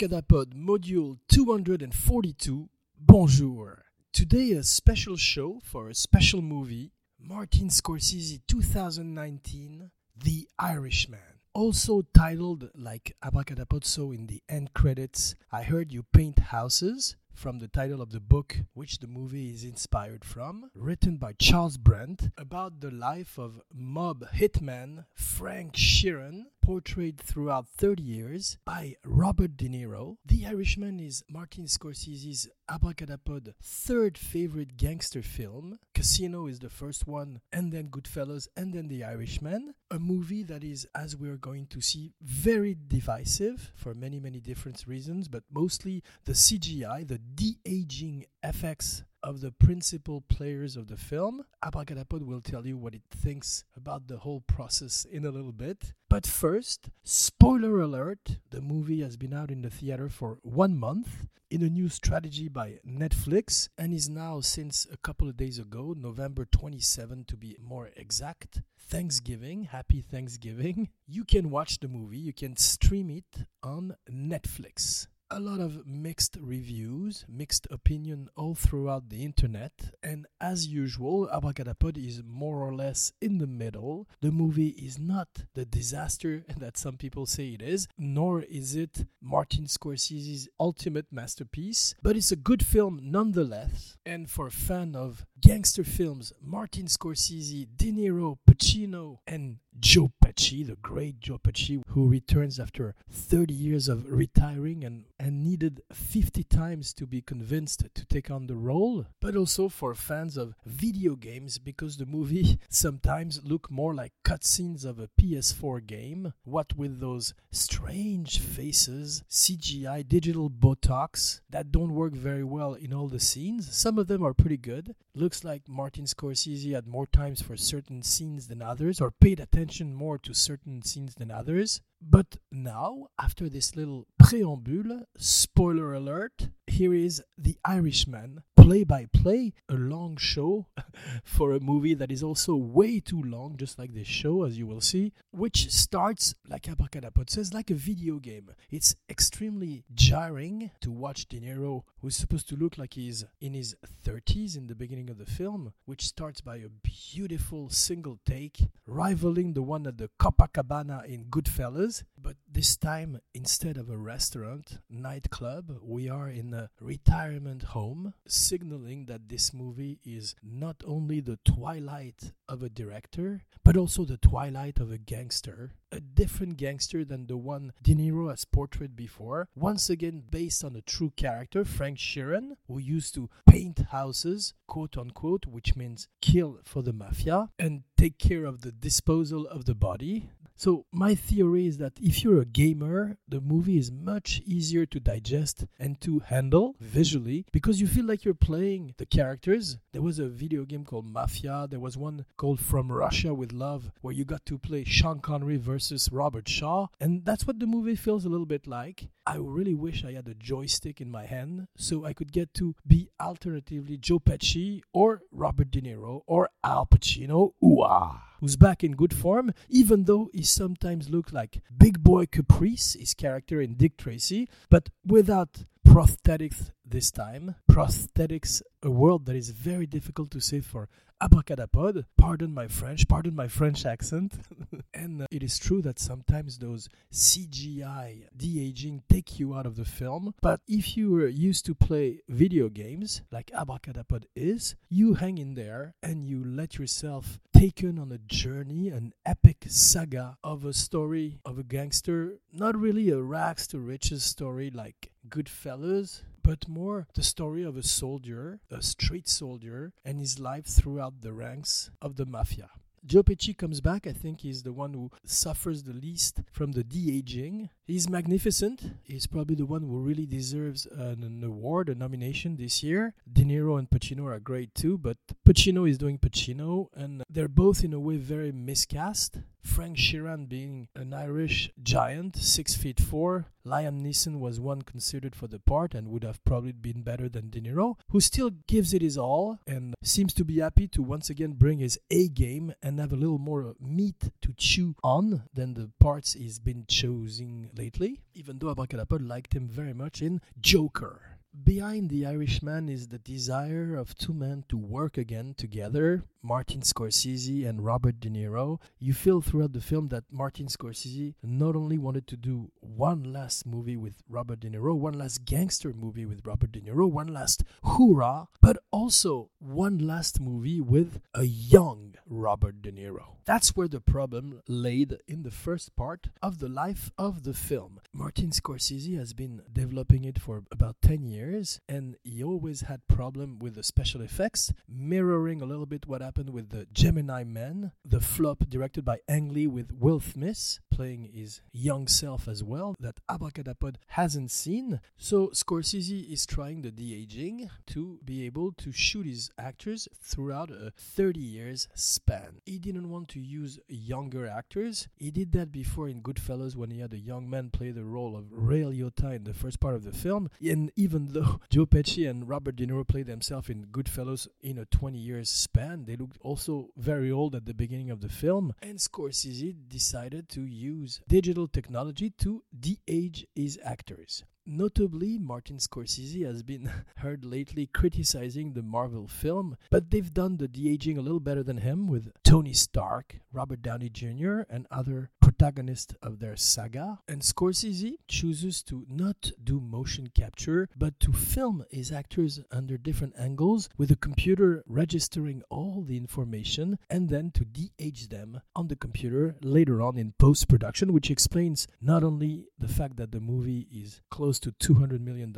Abracadapod 0.00 0.54
Module 0.54 1.18
242. 1.28 2.70
Bonjour. 2.98 3.82
Today, 4.14 4.52
a 4.52 4.62
special 4.62 5.18
show 5.18 5.60
for 5.62 5.90
a 5.90 5.94
special 5.94 6.40
movie 6.40 6.92
Martin 7.18 7.68
Scorsese 7.68 8.40
2019 8.48 9.90
The 10.16 10.48
Irishman. 10.58 11.20
Also 11.52 12.02
titled 12.14 12.70
like 12.74 13.14
Abracadapod, 13.22 13.84
so 13.84 14.10
in 14.10 14.26
the 14.26 14.42
end 14.48 14.72
credits, 14.72 15.34
I 15.52 15.64
heard 15.64 15.92
you 15.92 16.04
paint 16.14 16.38
houses 16.38 17.16
from 17.34 17.58
the 17.58 17.68
title 17.68 18.00
of 18.00 18.10
the 18.10 18.20
book, 18.20 18.56
which 18.72 19.00
the 19.00 19.06
movie 19.06 19.50
is 19.50 19.64
inspired 19.64 20.24
from, 20.24 20.70
written 20.74 21.16
by 21.16 21.34
Charles 21.34 21.76
Brandt, 21.76 22.30
about 22.38 22.80
the 22.80 22.90
life 22.90 23.38
of 23.38 23.60
mob 23.74 24.24
hitman 24.34 25.04
Frank 25.14 25.74
Sheeran, 25.74 26.44
portrayed 26.70 27.18
throughout 27.18 27.66
30 27.66 28.00
years 28.00 28.56
by 28.64 28.94
Robert 29.04 29.56
De 29.56 29.68
Niro. 29.68 30.18
The 30.24 30.46
Irishman 30.46 31.00
is 31.00 31.24
Martin 31.28 31.64
Scorsese's 31.64 32.48
Abracadapod 32.70 33.54
third 33.60 34.16
favorite 34.16 34.76
gangster 34.76 35.20
film. 35.20 35.80
Casino 35.96 36.46
is 36.46 36.60
the 36.60 36.70
first 36.70 37.08
one, 37.08 37.40
and 37.52 37.72
then 37.72 37.88
Goodfellas, 37.88 38.46
and 38.56 38.72
then 38.72 38.86
The 38.86 39.02
Irishman. 39.02 39.74
A 39.90 39.98
movie 39.98 40.44
that 40.44 40.62
is, 40.62 40.86
as 40.94 41.16
we're 41.16 41.36
going 41.36 41.66
to 41.70 41.80
see, 41.80 42.12
very 42.22 42.76
divisive 42.86 43.72
for 43.74 43.92
many, 43.92 44.20
many 44.20 44.38
different 44.38 44.84
reasons, 44.86 45.26
but 45.26 45.42
mostly 45.52 46.04
the 46.24 46.34
CGI, 46.34 47.04
the 47.04 47.18
de 47.18 47.58
aging 47.66 48.26
effects 48.44 49.02
of 49.22 49.40
the 49.40 49.52
principal 49.52 50.20
players 50.22 50.76
of 50.76 50.88
the 50.88 50.96
film. 50.96 51.44
Abracadapod 51.64 52.22
will 52.22 52.40
tell 52.40 52.66
you 52.66 52.76
what 52.76 52.94
it 52.94 53.02
thinks 53.10 53.64
about 53.76 54.08
the 54.08 54.18
whole 54.18 54.40
process 54.40 55.04
in 55.10 55.24
a 55.24 55.30
little 55.30 55.52
bit. 55.52 55.92
But 56.08 56.26
first, 56.26 56.90
spoiler 57.04 57.80
alert 57.80 58.38
the 58.50 58.60
movie 58.60 59.02
has 59.02 59.16
been 59.16 59.34
out 59.34 59.50
in 59.50 59.62
the 59.62 59.70
theater 59.70 60.08
for 60.08 60.38
one 60.42 60.78
month 60.78 61.26
in 61.50 61.62
a 61.62 61.68
new 61.68 61.88
strategy 61.88 62.48
by 62.48 62.78
Netflix 62.86 63.68
and 63.76 63.92
is 63.92 64.08
now, 64.08 64.40
since 64.40 64.86
a 64.92 64.96
couple 64.96 65.28
of 65.28 65.36
days 65.36 65.58
ago, 65.58 65.94
November 65.96 66.44
27 66.44 67.24
to 67.24 67.36
be 67.36 67.56
more 67.60 67.90
exact, 67.96 68.62
Thanksgiving. 68.78 69.64
Happy 69.64 70.00
Thanksgiving. 70.00 70.90
You 71.06 71.24
can 71.24 71.50
watch 71.50 71.80
the 71.80 71.88
movie, 71.88 72.18
you 72.18 72.32
can 72.32 72.56
stream 72.56 73.10
it 73.10 73.46
on 73.62 73.96
Netflix 74.08 75.08
a 75.30 75.38
lot 75.38 75.60
of 75.60 75.86
mixed 75.86 76.36
reviews, 76.40 77.24
mixed 77.28 77.66
opinion 77.70 78.28
all 78.36 78.54
throughout 78.54 79.08
the 79.10 79.24
internet, 79.24 79.72
and 80.02 80.26
as 80.40 80.66
usual, 80.66 81.28
Abracadapod 81.32 81.96
is 81.96 82.22
more 82.26 82.56
or 82.62 82.74
less 82.74 83.12
in 83.20 83.38
the 83.38 83.46
middle. 83.46 84.08
The 84.20 84.32
movie 84.32 84.70
is 84.70 84.98
not 84.98 85.28
the 85.54 85.64
disaster 85.64 86.44
that 86.58 86.76
some 86.76 86.96
people 86.96 87.26
say 87.26 87.50
it 87.50 87.62
is, 87.62 87.86
nor 87.96 88.42
is 88.42 88.74
it 88.74 89.06
Martin 89.22 89.66
Scorsese's 89.66 90.48
ultimate 90.58 91.06
masterpiece, 91.12 91.94
but 92.02 92.16
it's 92.16 92.32
a 92.32 92.36
good 92.36 92.66
film 92.66 92.98
nonetheless. 93.02 93.96
And 94.04 94.28
for 94.28 94.48
a 94.48 94.50
fan 94.50 94.96
of 94.96 95.26
gangster 95.40 95.84
films, 95.84 96.32
Martin 96.42 96.86
Scorsese, 96.86 97.66
De 97.76 97.92
Niro, 97.92 98.38
Pacino, 98.48 99.18
and 99.26 99.58
Joe 99.78 100.10
Pesci, 100.22 100.66
the 100.66 100.76
great 100.76 101.20
Joe 101.20 101.38
Pesci, 101.38 101.82
who 101.88 102.08
returns 102.08 102.58
after 102.58 102.94
30 103.10 103.54
years 103.54 103.88
of 103.88 104.10
retiring 104.10 104.84
and, 104.84 105.04
and 105.18 105.42
needed 105.42 105.82
50 105.92 106.42
times 106.44 106.92
to 106.94 107.06
be 107.06 107.22
convinced 107.22 107.84
to 107.94 108.04
take 108.04 108.30
on 108.30 108.46
the 108.46 108.56
role, 108.56 109.06
but 109.20 109.36
also 109.36 109.68
for 109.68 109.94
fans 109.94 110.36
of 110.36 110.54
video 110.66 111.14
games 111.14 111.58
because 111.58 111.96
the 111.96 112.06
movie 112.06 112.58
sometimes 112.68 113.40
look 113.44 113.70
more 113.70 113.94
like 113.94 114.12
cutscenes 114.24 114.84
of 114.84 114.98
a 114.98 115.08
PS4 115.20 115.86
game, 115.86 116.34
what 116.44 116.76
with 116.76 117.00
those 117.00 117.32
strange 117.50 118.40
faces, 118.40 119.22
CGI, 119.30 120.06
digital 120.06 120.50
Botox 120.50 121.40
that 121.48 121.72
don't 121.72 121.94
work 121.94 122.12
very 122.12 122.44
well 122.44 122.74
in 122.74 122.92
all 122.92 123.08
the 123.08 123.20
scenes. 123.20 123.74
Some 123.74 123.98
of 123.98 124.08
them 124.08 124.24
are 124.24 124.34
pretty 124.34 124.56
good. 124.56 124.94
Looks 125.30 125.44
like 125.44 125.68
Martin 125.68 126.06
Scorsese 126.06 126.74
had 126.74 126.88
more 126.88 127.06
times 127.06 127.40
for 127.40 127.56
certain 127.56 128.02
scenes 128.02 128.48
than 128.48 128.60
others 128.60 129.00
or 129.00 129.12
paid 129.12 129.38
attention 129.38 129.94
more 129.94 130.18
to 130.18 130.34
certain 130.34 130.82
scenes 130.82 131.14
than 131.14 131.30
others. 131.30 131.80
But 132.02 132.38
now, 132.50 133.10
after 133.16 133.48
this 133.48 133.76
little 133.76 134.08
preambule, 134.20 135.04
spoiler 135.16 135.94
alert, 135.94 136.48
here 136.80 136.94
is 136.94 137.22
The 137.36 137.58
Irishman, 137.62 138.42
play 138.56 138.84
by 138.84 139.06
play, 139.12 139.52
a 139.68 139.74
long 139.74 140.16
show 140.16 140.66
for 141.24 141.52
a 141.52 141.60
movie 141.60 141.92
that 141.92 142.10
is 142.10 142.22
also 142.22 142.56
way 142.56 143.00
too 143.00 143.22
long, 143.22 143.58
just 143.58 143.78
like 143.78 143.92
this 143.92 144.06
show, 144.06 144.44
as 144.44 144.56
you 144.56 144.66
will 144.66 144.80
see, 144.80 145.12
which 145.30 145.70
starts, 145.70 146.34
like 146.48 146.62
Abracadapod 146.62 147.28
says, 147.28 147.52
like 147.52 147.70
a 147.70 147.74
video 147.74 148.16
game. 148.16 148.52
It's 148.70 148.94
extremely 149.10 149.84
jarring 149.94 150.70
to 150.80 150.90
watch 150.90 151.28
De 151.28 151.38
Niro, 151.38 151.82
who's 152.00 152.16
supposed 152.16 152.48
to 152.48 152.56
look 152.56 152.78
like 152.78 152.94
he's 152.94 153.26
in 153.42 153.52
his 153.52 153.76
30s 154.06 154.56
in 154.56 154.66
the 154.66 154.74
beginning 154.74 155.10
of 155.10 155.18
the 155.18 155.26
film, 155.26 155.74
which 155.84 156.06
starts 156.06 156.40
by 156.40 156.56
a 156.56 156.70
beautiful 157.12 157.68
single 157.68 158.18
take, 158.24 158.70
rivaling 158.86 159.52
the 159.52 159.60
one 159.62 159.86
at 159.86 159.98
the 159.98 160.08
Copacabana 160.18 161.04
in 161.04 161.26
Goodfellas. 161.26 162.04
But 162.22 162.36
this 162.50 162.76
time, 162.76 163.20
instead 163.32 163.78
of 163.78 163.88
a 163.88 163.96
restaurant, 163.96 164.78
nightclub, 164.90 165.78
we 165.82 166.08
are 166.10 166.28
in 166.28 166.52
a 166.52 166.68
retirement 166.78 167.62
home, 167.62 168.12
signaling 168.26 169.06
that 169.06 169.28
this 169.28 169.54
movie 169.54 170.00
is 170.04 170.34
not 170.42 170.82
only 170.86 171.20
the 171.20 171.38
twilight 171.44 172.32
of 172.46 172.62
a 172.62 172.68
director, 172.68 173.44
but 173.64 173.76
also 173.76 174.04
the 174.04 174.18
twilight 174.18 174.78
of 174.80 174.90
a 174.90 174.98
gangster. 174.98 175.72
A 175.92 176.00
different 176.00 176.56
gangster 176.56 177.04
than 177.04 177.26
the 177.26 177.36
one 177.36 177.72
De 177.82 177.94
Niro 177.94 178.28
has 178.30 178.44
portrayed 178.44 178.94
before, 178.94 179.48
once 179.54 179.88
again 179.88 180.22
based 180.28 180.62
on 180.62 180.76
a 180.76 180.82
true 180.82 181.12
character, 181.16 181.64
Frank 181.64 181.98
Sheeran, 181.98 182.56
who 182.68 182.78
used 182.78 183.14
to 183.14 183.30
paint 183.48 183.78
houses, 183.90 184.54
quote 184.66 184.98
unquote, 184.98 185.46
which 185.46 185.74
means 185.74 186.08
kill 186.20 186.60
for 186.64 186.82
the 186.82 186.92
mafia, 186.92 187.48
and 187.58 187.84
take 187.96 188.18
care 188.18 188.44
of 188.44 188.60
the 188.60 188.72
disposal 188.72 189.46
of 189.46 189.64
the 189.64 189.74
body. 189.74 190.30
So, 190.60 190.84
my 190.92 191.14
theory 191.14 191.66
is 191.66 191.78
that 191.78 191.94
if 192.02 192.22
you're 192.22 192.42
a 192.42 192.44
gamer, 192.44 193.16
the 193.26 193.40
movie 193.40 193.78
is 193.78 193.90
much 193.90 194.42
easier 194.44 194.84
to 194.84 195.00
digest 195.00 195.64
and 195.78 195.98
to 196.02 196.18
handle 196.18 196.76
visually 196.78 197.46
because 197.50 197.80
you 197.80 197.86
feel 197.86 198.04
like 198.04 198.26
you're 198.26 198.34
playing 198.34 198.92
the 198.98 199.06
characters. 199.06 199.78
There 199.94 200.02
was 200.02 200.18
a 200.18 200.28
video 200.28 200.66
game 200.66 200.84
called 200.84 201.06
Mafia, 201.06 201.66
there 201.66 201.80
was 201.80 201.96
one 201.96 202.26
called 202.36 202.60
From 202.60 202.92
Russia 202.92 203.32
with 203.32 203.54
Love 203.54 203.90
where 204.02 204.12
you 204.12 204.26
got 204.26 204.44
to 204.44 204.58
play 204.58 204.84
Sean 204.84 205.20
Connery 205.20 205.56
versus 205.56 206.10
Robert 206.12 206.46
Shaw, 206.46 206.88
and 207.00 207.24
that's 207.24 207.46
what 207.46 207.58
the 207.58 207.66
movie 207.66 207.96
feels 207.96 208.26
a 208.26 208.28
little 208.28 208.44
bit 208.44 208.66
like. 208.66 209.08
I 209.26 209.36
really 209.36 209.74
wish 209.74 210.04
I 210.04 210.12
had 210.12 210.28
a 210.28 210.34
joystick 210.34 211.00
in 211.00 211.10
my 211.10 211.24
hand 211.24 211.68
so 211.78 212.04
I 212.04 212.12
could 212.12 212.32
get 212.32 212.52
to 212.54 212.74
be 212.86 213.08
alternatively 213.18 213.96
Joe 213.96 214.18
Pesci 214.18 214.82
or 214.92 215.22
Robert 215.32 215.70
De 215.70 215.80
Niro 215.80 216.20
or 216.26 216.50
Al 216.62 216.84
Pacino. 216.84 217.54
Ooh, 217.64 217.80
ah 217.82 218.26
who's 218.40 218.56
back 218.56 218.82
in 218.82 218.92
good 218.92 219.14
form, 219.14 219.52
even 219.68 220.04
though 220.04 220.30
he 220.32 220.42
sometimes 220.42 221.08
looks 221.08 221.32
like 221.32 221.60
Big 221.76 222.02
Boy 222.02 222.26
Caprice, 222.26 222.94
his 222.94 223.14
character 223.14 223.60
in 223.60 223.74
Dick 223.74 223.96
Tracy, 223.96 224.48
but 224.68 224.88
without 225.06 225.64
prosthetics 225.86 226.70
this 226.90 227.10
time. 227.10 227.54
Prosthetics, 227.70 228.62
a 228.82 228.90
world 228.90 229.26
that 229.26 229.36
is 229.36 229.50
very 229.50 229.86
difficult 229.86 230.30
to 230.32 230.40
say 230.40 230.60
for 230.60 230.88
abracadapod. 231.22 232.04
Pardon 232.16 232.52
my 232.52 232.66
French, 232.66 233.06
pardon 233.06 233.34
my 233.34 233.48
French 233.48 233.84
accent. 233.84 234.34
and 234.94 235.22
uh, 235.22 235.26
it 235.30 235.42
is 235.42 235.58
true 235.58 235.82
that 235.82 235.98
sometimes 235.98 236.58
those 236.58 236.88
CGI 237.12 238.26
de 238.36 238.66
aging 238.66 239.02
take 239.08 239.38
you 239.38 239.54
out 239.54 239.66
of 239.66 239.76
the 239.76 239.84
film. 239.84 240.34
But 240.40 240.60
if 240.66 240.96
you 240.96 241.10
were 241.12 241.28
used 241.28 241.66
to 241.66 241.74
play 241.74 242.22
video 242.28 242.68
games 242.68 243.22
like 243.30 243.50
abracadapod 243.50 244.24
is, 244.34 244.74
you 244.88 245.14
hang 245.14 245.38
in 245.38 245.54
there 245.54 245.94
and 246.02 246.24
you 246.24 246.42
let 246.44 246.78
yourself 246.78 247.38
taken 247.52 247.98
on 247.98 248.10
a 248.10 248.18
journey, 248.18 248.88
an 248.88 249.12
epic 249.26 249.66
saga 249.68 250.38
of 250.42 250.64
a 250.64 250.72
story 250.72 251.40
of 251.44 251.58
a 251.58 251.62
gangster, 251.62 252.38
not 252.52 252.74
really 252.74 253.10
a 253.10 253.20
rags 253.20 253.66
to 253.66 253.78
riches 253.78 254.22
story 254.22 254.70
like 254.70 255.10
Goodfellas, 255.28 256.22
but 256.50 256.68
more 256.68 257.06
the 257.14 257.22
story 257.22 257.62
of 257.62 257.76
a 257.76 257.82
soldier, 257.84 258.58
a 258.72 258.82
street 258.82 259.28
soldier, 259.28 259.92
and 260.04 260.18
his 260.18 260.40
life 260.40 260.66
throughout 260.66 261.20
the 261.20 261.32
ranks 261.32 261.92
of 262.02 262.16
the 262.16 262.26
mafia. 262.26 262.70
Joe 263.06 263.22
Pesci 263.22 263.56
comes 263.56 263.80
back. 263.80 264.04
I 264.04 264.12
think 264.12 264.40
he's 264.40 264.64
the 264.64 264.72
one 264.72 264.92
who 264.92 265.12
suffers 265.24 265.84
the 265.84 265.92
least 265.92 266.40
from 266.50 266.72
the 266.72 266.82
de 266.82 267.16
aging. 267.16 267.70
He's 267.90 268.08
magnificent. 268.08 268.82
He's 269.02 269.26
probably 269.26 269.56
the 269.56 269.66
one 269.66 269.82
who 269.82 269.98
really 269.98 270.24
deserves 270.24 270.86
an, 270.86 271.24
an, 271.24 271.42
award, 271.42 271.88
a 271.88 271.96
nomination 271.96 272.56
this 272.56 272.84
year. 272.84 273.14
De 273.30 273.42
Niro 273.42 273.80
and 273.80 273.90
Pacino 273.90 274.26
are 274.26 274.38
great 274.38 274.72
too, 274.76 274.96
but 274.96 275.16
Pacino 275.44 275.90
is 275.90 275.98
doing 275.98 276.16
Pacino, 276.16 276.86
and 276.94 277.24
they're 277.28 277.48
both 277.48 277.82
in 277.82 277.92
a 277.92 277.98
way 277.98 278.16
very 278.16 278.52
miscast. 278.52 279.38
Frank 279.62 279.96
Sheeran 279.96 280.48
being 280.48 280.88
an 280.94 281.12
Irish 281.12 281.70
giant, 281.82 282.36
six 282.36 282.74
feet 282.74 282.98
four. 282.98 283.46
Liam 283.66 284.02
Neeson 284.02 284.38
was 284.38 284.58
one 284.58 284.82
considered 284.82 285.36
for 285.36 285.46
the 285.46 285.58
part 285.58 285.94
and 285.94 286.08
would 286.08 286.24
have 286.24 286.42
probably 286.44 286.72
been 286.72 287.02
better 287.02 287.28
than 287.28 287.50
De 287.50 287.60
Niro, 287.60 287.96
who 288.08 288.20
still 288.20 288.50
gives 288.66 288.94
it 288.94 289.02
his 289.02 289.18
all 289.18 289.58
and 289.66 289.94
seems 290.02 290.32
to 290.32 290.44
be 290.44 290.60
happy 290.60 290.88
to 290.88 291.02
once 291.02 291.28
again 291.28 291.52
bring 291.52 291.78
his 291.78 291.98
A 292.10 292.28
game 292.28 292.72
and 292.82 292.98
have 292.98 293.12
a 293.12 293.16
little 293.16 293.38
more 293.38 293.74
meat 293.78 294.30
to 294.40 294.54
chew 294.56 294.94
on 295.04 295.42
than 295.52 295.74
the 295.74 295.90
parts 296.00 296.32
he's 296.32 296.58
been 296.58 296.86
choosing 296.88 297.68
lately, 297.80 298.20
even 298.34 298.58
though 298.58 298.74
Abracadapod 298.74 299.26
liked 299.26 299.54
him 299.54 299.66
very 299.66 299.94
much 299.94 300.20
in 300.20 300.42
Joker. 300.60 301.38
Behind 301.64 302.10
the 302.10 302.26
Irishman 302.26 302.88
is 302.88 303.08
the 303.08 303.18
desire 303.18 303.96
of 303.96 304.14
two 304.14 304.34
men 304.34 304.64
to 304.68 304.76
work 304.76 305.18
again 305.18 305.54
together, 305.56 306.22
Martin 306.42 306.82
Scorsese 306.82 307.66
and 307.68 307.84
Robert 307.84 308.20
De 308.20 308.28
Niro. 308.28 308.78
You 309.00 309.14
feel 309.14 309.40
throughout 309.40 309.72
the 309.72 309.80
film 309.80 310.08
that 310.08 310.24
Martin 310.30 310.66
Scorsese 310.66 311.34
not 311.42 311.74
only 311.74 311.98
wanted 311.98 312.28
to 312.28 312.36
do 312.36 312.70
one 312.80 313.24
last 313.24 313.66
movie 313.66 313.96
with 313.96 314.22
Robert 314.28 314.60
De 314.60 314.70
Niro, 314.70 314.94
one 314.94 315.14
last 315.14 315.44
gangster 315.44 315.92
movie 315.92 316.26
with 316.26 316.46
Robert 316.46 316.70
De 316.70 316.80
Niro, 316.82 317.10
one 317.10 317.28
last 317.28 317.64
hoorah, 317.82 318.46
but 318.60 318.76
also 318.92 319.50
one 319.58 319.98
last 319.98 320.38
movie 320.38 320.80
with 320.80 321.18
a 321.34 321.44
young 321.44 322.14
Robert 322.28 322.80
De 322.82 322.92
Niro. 322.92 323.39
That's 323.50 323.74
where 323.74 323.88
the 323.88 324.00
problem 324.00 324.62
laid 324.68 325.16
in 325.26 325.42
the 325.42 325.50
first 325.50 325.96
part 325.96 326.28
of 326.40 326.60
the 326.60 326.68
life 326.68 327.10
of 327.18 327.42
the 327.42 327.52
film. 327.52 327.98
Martin 328.12 328.50
Scorsese 328.50 329.18
has 329.18 329.32
been 329.32 329.62
developing 329.72 330.22
it 330.22 330.38
for 330.38 330.62
about 330.70 331.02
10 331.02 331.26
years 331.26 331.80
and 331.88 332.14
he 332.22 332.44
always 332.44 332.82
had 332.82 333.08
problem 333.08 333.58
with 333.58 333.74
the 333.74 333.82
special 333.82 334.20
effects, 334.20 334.72
mirroring 334.88 335.60
a 335.60 335.64
little 335.64 335.84
bit 335.84 336.06
what 336.06 336.22
happened 336.22 336.50
with 336.50 336.68
the 336.68 336.86
Gemini 336.92 337.42
Man, 337.42 337.90
the 338.04 338.20
flop 338.20 338.68
directed 338.68 339.04
by 339.04 339.18
Ang 339.28 339.52
Lee 339.52 339.66
with 339.66 339.90
Will 339.90 340.20
Smith 340.20 340.78
playing 341.00 341.30
his 341.32 341.62
young 341.72 342.06
self 342.06 342.46
as 342.46 342.62
well 342.62 342.94
that 343.00 343.18
Abracadapod 343.28 343.96
hasn't 344.08 344.50
seen. 344.50 345.00
So 345.16 345.48
Scorsese 345.48 346.30
is 346.30 346.46
trying 346.46 346.82
the 346.82 346.90
de-aging 346.90 347.70
to 347.86 348.20
be 348.22 348.44
able 348.44 348.72
to 348.72 348.92
shoot 348.92 349.24
his 349.26 349.50
actors 349.58 350.08
throughout 350.22 350.70
a 350.70 350.92
30 350.96 351.40
years 351.40 351.88
span. 351.94 352.60
He 352.66 352.78
didn't 352.78 353.10
want 353.10 353.28
to 353.30 353.39
use 353.40 353.78
younger 353.88 354.46
actors. 354.46 355.08
He 355.16 355.30
did 355.30 355.52
that 355.52 355.72
before 355.72 356.08
in 356.08 356.22
Goodfellas 356.22 356.76
when 356.76 356.90
he 356.90 357.00
had 357.00 357.12
a 357.12 357.18
young 357.18 357.48
man 357.48 357.70
play 357.70 357.90
the 357.90 358.04
role 358.04 358.36
of 358.36 358.46
Ray 358.50 358.82
Liotta 358.82 359.34
in 359.34 359.44
the 359.44 359.54
first 359.54 359.80
part 359.80 359.94
of 359.94 360.04
the 360.04 360.12
film. 360.12 360.50
And 360.60 360.90
even 360.96 361.28
though 361.28 361.60
Joe 361.70 361.86
Pesci 361.86 362.28
and 362.28 362.48
Robert 362.48 362.76
De 362.76 362.86
Niro 362.86 363.06
played 363.06 363.26
themselves 363.26 363.68
in 363.68 363.86
Goodfellas 363.86 364.48
in 364.60 364.78
a 364.78 364.84
20 364.84 365.18
years 365.18 365.50
span, 365.50 366.04
they 366.04 366.16
looked 366.16 366.38
also 366.40 366.90
very 366.96 367.30
old 367.30 367.54
at 367.54 367.66
the 367.66 367.74
beginning 367.74 368.10
of 368.10 368.20
the 368.20 368.28
film. 368.28 368.74
And 368.82 368.98
Scorsese 368.98 369.76
decided 369.88 370.48
to 370.50 370.62
use 370.62 371.20
digital 371.28 371.68
technology 371.68 372.30
to 372.38 372.62
de-age 372.78 373.46
his 373.54 373.78
actors. 373.84 374.44
Notably, 374.72 375.36
Martin 375.36 375.78
Scorsese 375.78 376.46
has 376.46 376.62
been 376.62 376.88
heard 377.16 377.44
lately 377.44 377.86
criticizing 377.86 378.72
the 378.72 378.84
Marvel 378.84 379.26
film, 379.26 379.76
but 379.90 380.12
they've 380.12 380.32
done 380.32 380.58
the 380.58 380.68
de 380.68 380.88
aging 380.88 381.18
a 381.18 381.22
little 381.22 381.40
better 381.40 381.64
than 381.64 381.78
him 381.78 382.06
with 382.06 382.30
Tony 382.44 382.72
Stark, 382.72 383.40
Robert 383.52 383.82
Downey 383.82 384.08
Jr., 384.08 384.60
and 384.70 384.86
other 384.88 385.30
protagonists 385.60 386.14
of 386.22 386.38
their 386.38 386.56
saga. 386.56 387.18
And 387.28 387.42
Scorsese 387.42 388.14
chooses 388.26 388.82
to 388.84 389.04
not 389.10 389.52
do 389.62 389.78
motion 389.78 390.30
capture, 390.34 390.88
but 390.96 391.20
to 391.20 391.34
film 391.34 391.84
his 391.90 392.10
actors 392.10 392.60
under 392.70 392.96
different 392.96 393.34
angles 393.38 393.90
with 393.98 394.10
a 394.10 394.16
computer 394.16 394.82
registering 394.86 395.62
all 395.68 396.02
the 396.02 396.16
information 396.16 396.98
and 397.10 397.28
then 397.28 397.50
to 397.50 397.66
de 397.66 397.92
age 397.98 398.28
them 398.28 398.62
on 398.74 398.88
the 398.88 398.96
computer 398.96 399.56
later 399.60 400.00
on 400.00 400.16
in 400.16 400.32
post 400.38 400.66
production, 400.66 401.12
which 401.12 401.30
explains 401.30 401.86
not 402.00 402.24
only 402.24 402.68
the 402.78 402.88
fact 402.88 403.18
that 403.18 403.30
the 403.30 403.40
movie 403.40 403.86
is 403.92 404.22
close 404.30 404.58
to 404.60 404.72
$200 404.72 405.20
million 405.20 405.54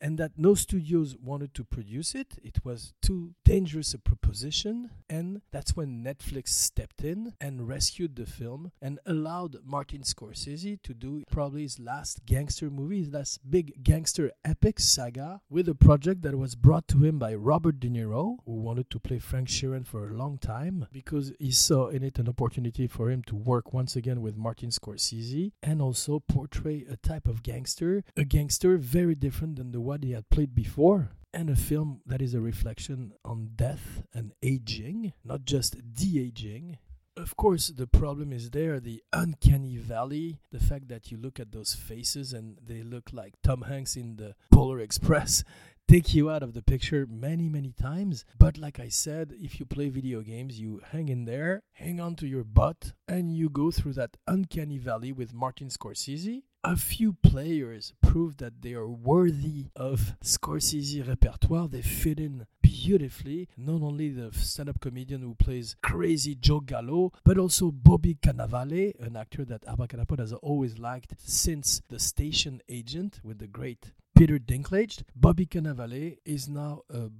and 0.00 0.18
that 0.18 0.32
no 0.36 0.54
studios 0.54 1.16
wanted 1.22 1.54
to 1.54 1.62
produce 1.62 2.16
it. 2.16 2.38
It 2.42 2.64
was 2.64 2.92
too 3.00 3.34
dangerous 3.44 3.94
a 3.94 3.98
proposition. 3.98 4.90
And 5.08 5.42
that's 5.52 5.76
when 5.76 6.02
Netflix 6.02 6.48
stepped 6.48 7.04
in 7.04 7.34
and 7.40 7.68
rescued 7.68 8.16
the 8.16 8.26
film 8.26 8.72
and 8.82 8.98
allowed 9.06 9.43
Martin 9.64 10.02
Scorsese 10.02 10.80
to 10.82 10.94
do 10.94 11.22
probably 11.30 11.62
his 11.62 11.78
last 11.78 12.24
gangster 12.26 12.70
movie, 12.70 13.00
his 13.00 13.12
last 13.12 13.38
big 13.48 13.82
gangster 13.82 14.32
epic 14.44 14.80
saga 14.80 15.40
with 15.50 15.68
a 15.68 15.74
project 15.74 16.22
that 16.22 16.38
was 16.38 16.54
brought 16.54 16.88
to 16.88 17.04
him 17.04 17.18
by 17.18 17.34
Robert 17.34 17.80
De 17.80 17.88
Niro, 17.88 18.38
who 18.44 18.52
wanted 18.52 18.90
to 18.90 18.98
play 18.98 19.18
Frank 19.18 19.48
Sheeran 19.48 19.86
for 19.86 20.08
a 20.08 20.14
long 20.14 20.38
time 20.38 20.86
because 20.92 21.32
he 21.38 21.50
saw 21.50 21.88
in 21.88 22.02
it 22.02 22.18
an 22.18 22.28
opportunity 22.28 22.86
for 22.86 23.10
him 23.10 23.22
to 23.24 23.36
work 23.36 23.72
once 23.72 23.96
again 23.96 24.20
with 24.20 24.36
Martin 24.36 24.70
Scorsese 24.70 25.52
and 25.62 25.80
also 25.82 26.20
portray 26.20 26.84
a 26.90 26.96
type 26.96 27.26
of 27.26 27.42
gangster, 27.42 28.04
a 28.16 28.24
gangster 28.24 28.76
very 28.76 29.14
different 29.14 29.56
than 29.56 29.72
the 29.72 29.80
one 29.80 30.02
he 30.02 30.12
had 30.12 30.30
played 30.30 30.54
before 30.54 31.10
and 31.34 31.50
a 31.50 31.56
film 31.56 32.00
that 32.06 32.22
is 32.22 32.32
a 32.32 32.40
reflection 32.40 33.12
on 33.24 33.50
death 33.56 34.04
and 34.14 34.32
aging, 34.42 35.12
not 35.24 35.44
just 35.44 35.76
de 35.94 36.20
aging. 36.20 36.78
Of 37.16 37.36
course, 37.36 37.68
the 37.68 37.86
problem 37.86 38.32
is 38.32 38.50
there 38.50 38.80
the 38.80 39.00
uncanny 39.12 39.76
valley, 39.76 40.40
the 40.50 40.58
fact 40.58 40.88
that 40.88 41.12
you 41.12 41.16
look 41.16 41.38
at 41.38 41.52
those 41.52 41.72
faces 41.72 42.32
and 42.32 42.58
they 42.60 42.82
look 42.82 43.10
like 43.12 43.34
Tom 43.40 43.62
Hanks 43.62 43.94
in 43.94 44.16
the 44.16 44.34
Polar 44.50 44.80
Express. 44.80 45.44
Take 45.86 46.12
you 46.12 46.28
out 46.28 46.42
of 46.42 46.54
the 46.54 46.62
picture 46.62 47.06
many, 47.08 47.48
many 47.48 47.70
times. 47.70 48.24
But 48.36 48.58
like 48.58 48.80
I 48.80 48.88
said, 48.88 49.32
if 49.38 49.60
you 49.60 49.66
play 49.66 49.90
video 49.90 50.22
games, 50.22 50.58
you 50.58 50.80
hang 50.90 51.08
in 51.08 51.24
there, 51.24 51.62
hang 51.74 52.00
on 52.00 52.16
to 52.16 52.26
your 52.26 52.42
butt, 52.42 52.94
and 53.06 53.30
you 53.32 53.48
go 53.48 53.70
through 53.70 53.92
that 53.92 54.16
uncanny 54.26 54.78
valley 54.78 55.12
with 55.12 55.32
Martin 55.32 55.68
Scorsese 55.68 56.42
a 56.64 56.76
few 56.76 57.12
players 57.22 57.92
prove 58.00 58.38
that 58.38 58.62
they 58.62 58.72
are 58.72 58.88
worthy 58.88 59.66
of 59.76 60.14
Scorsese 60.24 61.06
repertoire. 61.06 61.68
They 61.68 61.82
fit 61.82 62.18
in 62.18 62.46
beautifully. 62.62 63.48
Not 63.56 63.82
only 63.82 64.08
the 64.08 64.32
stand-up 64.32 64.80
comedian 64.80 65.20
who 65.20 65.34
plays 65.34 65.76
crazy 65.82 66.34
Joe 66.34 66.60
Gallo, 66.60 67.12
but 67.22 67.36
also 67.36 67.70
Bobby 67.70 68.14
Cannavale, 68.14 68.98
an 68.98 69.16
actor 69.16 69.44
that 69.44 69.66
Abracadapod 69.66 70.18
has 70.18 70.32
always 70.32 70.78
liked 70.78 71.14
since 71.18 71.82
The 71.90 71.98
Station 71.98 72.62
Agent 72.68 73.20
with 73.22 73.38
the 73.38 73.46
great 73.46 73.92
Peter 74.16 74.38
Dinklage. 74.38 75.02
Bobby 75.14 75.44
Cannavale 75.44 76.16
is 76.24 76.48
now 76.48 76.82
a 76.88 77.10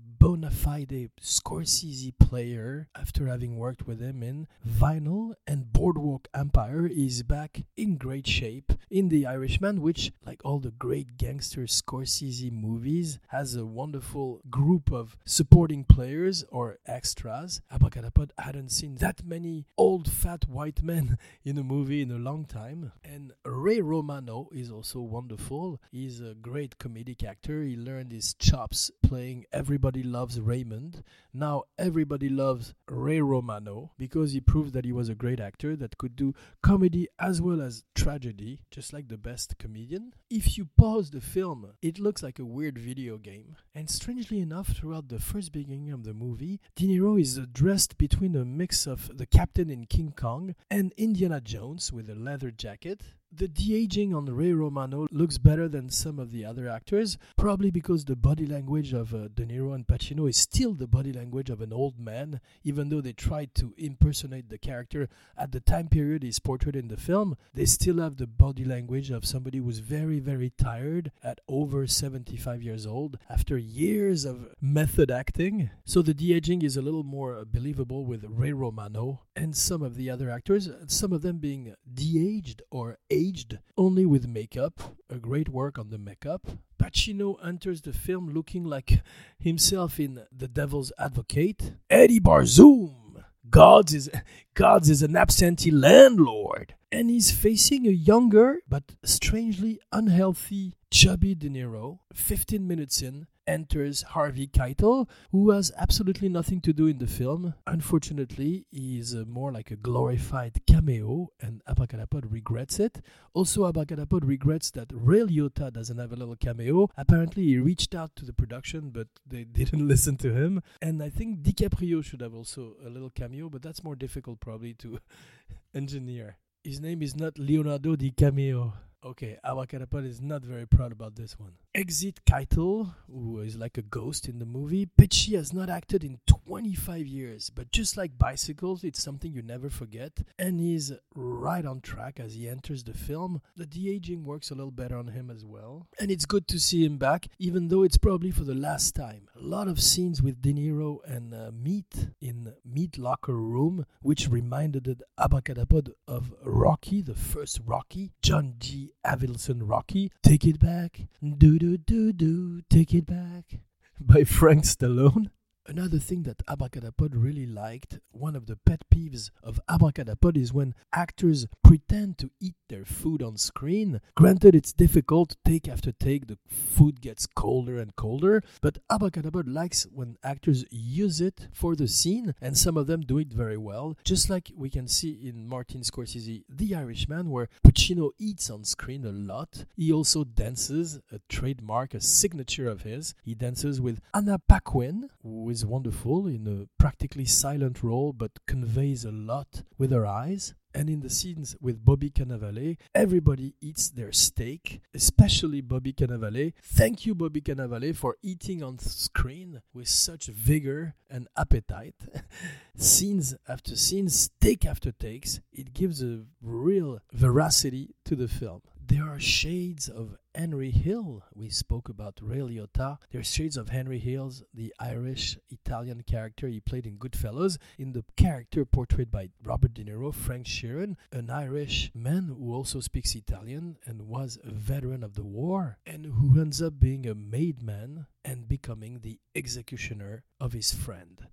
bona 0.64 0.76
fide 0.76 1.10
Scorsese 1.20 2.12
player 2.18 2.88
after 2.98 3.26
having 3.26 3.56
worked 3.56 3.86
with 3.86 4.00
him 4.00 4.22
in 4.22 4.46
Vinyl 4.66 5.34
and 5.46 5.72
Boardwalk 5.72 6.28
Empire. 6.34 6.86
Is 6.86 7.22
back 7.22 7.62
in 7.76 7.96
great 7.96 8.26
shape 8.26 8.72
in 8.90 9.08
The 9.08 9.26
Irishman, 9.26 9.80
which, 9.80 10.12
like 10.24 10.40
all 10.44 10.58
the 10.58 10.70
great 10.70 11.16
gangster 11.16 11.62
Scorsese 11.62 12.50
movies, 12.50 13.18
has 13.28 13.54
a 13.54 13.66
wonderful 13.66 14.40
group 14.50 14.92
of 14.92 15.16
supporting 15.24 15.84
players 15.84 16.44
or 16.50 16.78
extras. 16.86 17.60
Abracadapod 17.72 18.30
hadn't 18.38 18.70
seen 18.70 18.96
that 18.96 19.24
many 19.24 19.66
old 19.76 20.10
fat 20.10 20.48
white 20.48 20.82
men 20.82 21.18
in 21.44 21.58
a 21.58 21.62
movie 21.62 22.02
in 22.02 22.10
a 22.10 22.18
long 22.18 22.44
time. 22.44 22.92
And 23.04 23.32
Ray 23.44 23.80
Romano 23.80 24.48
is 24.52 24.70
also 24.70 25.00
wonderful. 25.00 25.80
He's 25.90 26.20
a 26.20 26.34
great 26.34 26.78
comedic 26.78 27.24
actor. 27.24 27.62
He 27.62 27.76
learned 27.76 28.12
his 28.12 28.34
chops 28.34 28.90
playing 29.14 29.46
Everybody 29.52 30.02
Loves 30.02 30.40
Raymond. 30.40 31.04
Now 31.32 31.64
everybody 31.78 32.28
loves 32.28 32.74
Ray 32.88 33.20
Romano 33.20 33.92
because 33.96 34.32
he 34.32 34.40
proved 34.40 34.72
that 34.72 34.84
he 34.84 34.90
was 34.90 35.08
a 35.08 35.14
great 35.14 35.38
actor 35.38 35.76
that 35.76 35.98
could 35.98 36.16
do 36.16 36.34
comedy 36.64 37.06
as 37.20 37.40
well 37.40 37.62
as 37.62 37.84
tragedy, 37.94 38.62
just 38.72 38.92
like 38.92 39.06
the 39.06 39.16
best 39.16 39.56
comedian. 39.56 40.14
If 40.28 40.58
you 40.58 40.68
pause 40.76 41.12
the 41.12 41.20
film, 41.20 41.74
it 41.80 42.00
looks 42.00 42.24
like 42.24 42.40
a 42.40 42.44
weird 42.44 42.76
video 42.76 43.16
game. 43.16 43.54
And 43.72 43.88
strangely 43.88 44.40
enough, 44.40 44.70
throughout 44.70 45.08
the 45.08 45.20
first 45.20 45.52
beginning 45.52 45.92
of 45.92 46.02
the 46.02 46.12
movie, 46.12 46.60
De 46.74 46.88
Niro 46.88 47.20
is 47.20 47.38
dressed 47.52 47.96
between 47.96 48.34
a 48.34 48.44
mix 48.44 48.84
of 48.84 49.16
the 49.16 49.26
captain 49.26 49.70
in 49.70 49.86
King 49.86 50.12
Kong 50.16 50.56
and 50.68 50.92
Indiana 50.96 51.40
Jones 51.40 51.92
with 51.92 52.10
a 52.10 52.16
leather 52.16 52.50
jacket 52.50 53.02
the 53.36 53.48
de-aging 53.48 54.14
on 54.14 54.26
Ray 54.26 54.52
Romano 54.52 55.06
looks 55.10 55.38
better 55.38 55.68
than 55.68 55.90
some 55.90 56.18
of 56.18 56.30
the 56.30 56.44
other 56.44 56.68
actors, 56.68 57.18
probably 57.36 57.70
because 57.70 58.04
the 58.04 58.14
body 58.14 58.46
language 58.46 58.92
of 58.92 59.12
uh, 59.12 59.28
De 59.34 59.44
Niro 59.44 59.74
and 59.74 59.86
Pacino 59.86 60.28
is 60.28 60.36
still 60.36 60.72
the 60.72 60.86
body 60.86 61.12
language 61.12 61.50
of 61.50 61.60
an 61.60 61.72
old 61.72 61.98
man, 61.98 62.40
even 62.62 62.88
though 62.88 63.00
they 63.00 63.12
tried 63.12 63.54
to 63.56 63.74
impersonate 63.76 64.48
the 64.50 64.58
character 64.58 65.08
at 65.36 65.50
the 65.50 65.60
time 65.60 65.88
period 65.88 66.22
he's 66.22 66.38
portrayed 66.38 66.76
in 66.76 66.88
the 66.88 66.96
film. 66.96 67.36
They 67.52 67.64
still 67.64 67.98
have 67.98 68.18
the 68.18 68.26
body 68.26 68.64
language 68.64 69.10
of 69.10 69.24
somebody 69.24 69.58
who's 69.58 69.80
very, 69.80 70.20
very 70.20 70.50
tired 70.50 71.10
at 71.22 71.40
over 71.48 71.86
75 71.86 72.62
years 72.62 72.86
old 72.86 73.18
after 73.28 73.58
years 73.58 74.24
of 74.24 74.54
method 74.60 75.10
acting. 75.10 75.70
So 75.84 76.02
the 76.02 76.14
de-aging 76.14 76.62
is 76.62 76.76
a 76.76 76.82
little 76.82 77.04
more 77.04 77.44
believable 77.44 78.04
with 78.04 78.24
Ray 78.28 78.52
Romano 78.52 79.22
and 79.34 79.56
some 79.56 79.82
of 79.82 79.96
the 79.96 80.08
other 80.08 80.30
actors, 80.30 80.68
some 80.86 81.12
of 81.12 81.22
them 81.22 81.38
being 81.38 81.74
de-aged 81.92 82.62
or 82.70 82.98
aged 83.10 83.23
aged 83.24 83.58
only 83.76 84.04
with 84.04 84.26
makeup, 84.26 84.96
a 85.08 85.18
great 85.18 85.48
work 85.48 85.78
on 85.78 85.90
the 85.90 85.98
makeup. 85.98 86.46
Pacino 86.78 87.36
enters 87.44 87.80
the 87.82 87.92
film 87.92 88.34
looking 88.34 88.64
like 88.64 89.00
himself 89.38 89.98
in 89.98 90.22
The 90.30 90.48
Devil's 90.48 90.92
Advocate. 90.98 91.72
Eddie 91.88 92.20
Barzoon 92.20 93.04
Gods 93.48 93.94
is 93.94 94.10
Gods 94.54 94.88
is 94.90 95.02
an 95.02 95.16
absentee 95.16 95.70
landlord, 95.70 96.74
and 96.90 97.10
he's 97.10 97.30
facing 97.30 97.86
a 97.86 97.90
younger 97.90 98.58
but 98.68 98.96
strangely 99.04 99.78
unhealthy 99.92 100.74
chubby 100.90 101.34
De 101.34 101.48
Niro. 101.48 102.00
15 102.12 102.66
minutes 102.66 103.02
in, 103.02 103.26
enters 103.46 104.02
Harvey 104.02 104.46
Keitel, 104.46 105.08
who 105.32 105.50
has 105.50 105.72
absolutely 105.78 106.28
nothing 106.28 106.60
to 106.62 106.72
do 106.72 106.86
in 106.86 106.98
the 106.98 107.06
film. 107.06 107.54
Unfortunately, 107.66 108.66
he 108.70 108.98
is 108.98 109.14
uh, 109.14 109.24
more 109.26 109.52
like 109.52 109.70
a 109.70 109.76
glorified 109.76 110.60
cameo, 110.66 111.28
and 111.40 111.62
Abracadapod 111.68 112.32
regrets 112.32 112.78
it. 112.80 113.00
Also, 113.32 113.70
Abracadapod 113.70 114.26
regrets 114.26 114.70
that 114.72 114.90
Ray 114.92 115.20
Liotta 115.20 115.72
doesn't 115.72 115.98
have 115.98 116.12
a 116.12 116.16
little 116.16 116.36
cameo. 116.36 116.88
Apparently, 116.96 117.44
he 117.44 117.58
reached 117.58 117.94
out 117.94 118.14
to 118.16 118.24
the 118.24 118.32
production, 118.32 118.90
but 118.90 119.08
they 119.26 119.44
didn't 119.60 119.86
listen 119.86 120.16
to 120.18 120.32
him. 120.32 120.62
And 120.80 121.02
I 121.02 121.10
think 121.10 121.42
DiCaprio 121.42 122.04
should 122.04 122.20
have 122.20 122.34
also 122.34 122.74
a 122.84 122.88
little 122.88 123.10
cameo, 123.10 123.48
but 123.48 123.62
that's 123.62 123.84
more 123.84 123.96
difficult 123.96 124.40
probably 124.40 124.74
to 124.74 124.98
engineer. 125.74 126.36
His 126.62 126.80
name 126.80 127.02
is 127.02 127.14
not 127.14 127.38
Leonardo 127.38 127.94
DiCameo. 127.94 128.72
Okay, 129.04 129.36
Abracadapod 129.44 130.06
is 130.06 130.22
not 130.22 130.42
very 130.42 130.66
proud 130.66 130.90
about 130.90 131.14
this 131.14 131.38
one. 131.38 131.52
Exit 131.74 132.24
Keitel, 132.24 132.94
who 133.06 133.40
is 133.40 133.54
like 133.54 133.76
a 133.76 133.82
ghost 133.82 134.28
in 134.28 134.38
the 134.38 134.46
movie. 134.46 134.88
Pesci 134.98 135.36
has 135.36 135.52
not 135.52 135.68
acted 135.68 136.02
in 136.02 136.20
25 136.26 137.06
years, 137.06 137.50
but 137.50 137.70
just 137.70 137.98
like 137.98 138.16
bicycles, 138.16 138.82
it's 138.82 139.02
something 139.02 139.30
you 139.30 139.42
never 139.42 139.68
forget. 139.68 140.12
And 140.38 140.58
he's 140.58 140.90
right 141.14 141.66
on 141.66 141.82
track 141.82 142.18
as 142.18 142.34
he 142.34 142.48
enters 142.48 142.84
the 142.84 142.94
film. 142.94 143.42
The 143.56 143.66
de 143.66 143.90
aging 143.90 144.24
works 144.24 144.50
a 144.50 144.54
little 144.54 144.70
better 144.70 144.96
on 144.96 145.08
him 145.08 145.30
as 145.30 145.44
well. 145.44 145.86
And 146.00 146.10
it's 146.10 146.24
good 146.24 146.48
to 146.48 146.58
see 146.58 146.82
him 146.82 146.96
back, 146.96 147.28
even 147.38 147.68
though 147.68 147.82
it's 147.82 147.98
probably 147.98 148.30
for 148.30 148.44
the 148.44 148.54
last 148.54 148.94
time. 148.94 149.28
A 149.36 149.42
lot 149.42 149.68
of 149.68 149.82
scenes 149.82 150.22
with 150.22 150.40
De 150.40 150.54
Niro 150.54 151.00
and 151.04 151.34
uh, 151.34 151.50
Meat 151.52 152.08
in 152.22 152.54
Meat 152.64 152.96
Locker 152.96 153.36
Room, 153.36 153.84
which 154.00 154.30
reminded 154.30 155.02
Abracadapod 155.20 155.90
of 156.08 156.32
Rocky, 156.42 157.02
the 157.02 157.14
first 157.14 157.60
Rocky. 157.66 158.12
John 158.22 158.54
G. 158.58 158.92
Avildsen 159.04 159.60
Rocky. 159.62 160.10
Take 160.22 160.44
it 160.44 160.58
back. 160.58 161.08
Do 161.22 161.58
do 161.58 161.76
do 161.76 162.12
do. 162.12 162.60
Take 162.70 162.94
it 162.94 163.06
back. 163.06 163.60
By 164.00 164.24
Frank 164.24 164.64
Stallone. 164.64 165.30
Another 165.66 165.98
thing 165.98 166.24
that 166.24 166.44
Abracadapod 166.46 167.12
really 167.14 167.46
liked, 167.46 167.98
one 168.10 168.36
of 168.36 168.44
the 168.44 168.56
pet 168.66 168.82
peeves 168.94 169.30
of 169.42 169.58
Abracadapod 169.66 170.36
is 170.36 170.52
when 170.52 170.74
actors 170.92 171.46
pretend 171.62 172.18
to 172.18 172.30
eat 172.38 172.54
their 172.68 172.84
food 172.84 173.22
on 173.22 173.38
screen. 173.38 174.02
Granted, 174.14 174.54
it's 174.54 174.74
difficult, 174.74 175.36
take 175.42 175.66
after 175.66 175.90
take, 175.92 176.26
the 176.26 176.36
food 176.46 177.00
gets 177.00 177.26
colder 177.26 177.78
and 177.78 177.96
colder, 177.96 178.42
but 178.60 178.76
Abracadapod 178.92 179.44
likes 179.46 179.86
when 179.90 180.18
actors 180.22 180.66
use 180.70 181.22
it 181.22 181.48
for 181.50 181.74
the 181.74 181.88
scene, 181.88 182.34
and 182.42 182.58
some 182.58 182.76
of 182.76 182.86
them 182.86 183.00
do 183.00 183.16
it 183.16 183.32
very 183.32 183.56
well, 183.56 183.96
just 184.04 184.28
like 184.28 184.52
we 184.54 184.68
can 184.68 184.86
see 184.86 185.12
in 185.12 185.48
Martin 185.48 185.80
Scorsese, 185.80 186.44
The 186.46 186.74
Irishman, 186.74 187.30
where 187.30 187.48
Pacino 187.66 188.10
eats 188.18 188.50
on 188.50 188.64
screen 188.64 189.06
a 189.06 189.12
lot. 189.12 189.64
He 189.76 189.90
also 189.90 190.24
dances, 190.24 191.00
a 191.10 191.20
trademark, 191.30 191.94
a 191.94 192.02
signature 192.02 192.68
of 192.68 192.82
his. 192.82 193.14
He 193.22 193.34
dances 193.34 193.80
with 193.80 194.02
Anna 194.12 194.38
Paquin, 194.46 195.08
who 195.22 195.53
is 195.54 195.64
wonderful 195.64 196.26
in 196.26 196.48
a 196.48 196.66
practically 196.82 197.24
silent 197.24 197.80
role 197.80 198.12
but 198.12 198.32
conveys 198.48 199.04
a 199.04 199.12
lot 199.12 199.62
with 199.78 199.92
her 199.92 200.04
eyes. 200.04 200.52
And 200.74 200.90
in 200.90 200.98
the 200.98 201.08
scenes 201.08 201.54
with 201.60 201.84
Bobby 201.84 202.10
Cannavale, 202.10 202.76
everybody 202.92 203.54
eats 203.60 203.88
their 203.90 204.10
steak, 204.10 204.80
especially 204.92 205.60
Bobby 205.60 205.92
Cannavale. 205.92 206.54
Thank 206.64 207.06
you, 207.06 207.14
Bobby 207.14 207.40
Cannavale, 207.40 207.94
for 207.94 208.16
eating 208.22 208.64
on 208.64 208.80
screen 208.80 209.62
with 209.72 209.86
such 209.86 210.26
vigor 210.26 210.96
and 211.08 211.28
appetite. 211.36 211.94
scenes 212.76 213.36
after 213.48 213.76
scenes, 213.76 214.30
take 214.40 214.66
after 214.66 214.90
takes, 214.90 215.40
it 215.52 215.72
gives 215.72 216.02
a 216.02 216.24
real 216.42 216.98
veracity 217.12 217.94
to 218.06 218.16
the 218.16 218.26
film. 218.26 218.62
There 218.84 219.08
are 219.08 219.20
shades 219.20 219.88
of 219.88 220.16
Henry 220.34 220.72
Hill. 220.72 221.22
We 221.32 221.48
spoke 221.48 221.88
about 221.88 222.18
Ray 222.20 222.38
Liotta. 222.38 222.98
There 223.10 223.20
are 223.20 223.24
shades 223.24 223.56
of 223.56 223.68
Henry 223.68 223.98
Hill's, 223.98 224.42
the 224.52 224.74
Irish 224.80 225.38
Italian 225.48 226.02
character 226.02 226.48
he 226.48 226.58
played 226.58 226.86
in 226.86 226.98
Goodfellas, 226.98 227.58
in 227.78 227.92
the 227.92 228.04
character 228.16 228.64
portrayed 228.64 229.12
by 229.12 229.30
Robert 229.44 229.74
De 229.74 229.84
Niro, 229.84 230.12
Frank 230.12 230.46
Sheeran, 230.46 230.96
an 231.12 231.30
Irish 231.30 231.92
man 231.94 232.34
who 232.36 232.52
also 232.52 232.80
speaks 232.80 233.14
Italian 233.14 233.76
and 233.86 234.08
was 234.08 234.38
a 234.42 234.50
veteran 234.50 235.04
of 235.04 235.14
the 235.14 235.24
war, 235.24 235.78
and 235.86 236.06
who 236.06 236.40
ends 236.40 236.60
up 236.60 236.80
being 236.80 237.06
a 237.06 237.14
made 237.14 237.62
man 237.62 238.06
and 238.24 238.48
becoming 238.48 239.00
the 239.00 239.20
executioner 239.34 240.24
of 240.40 240.52
his 240.52 240.72
friend. 240.72 241.26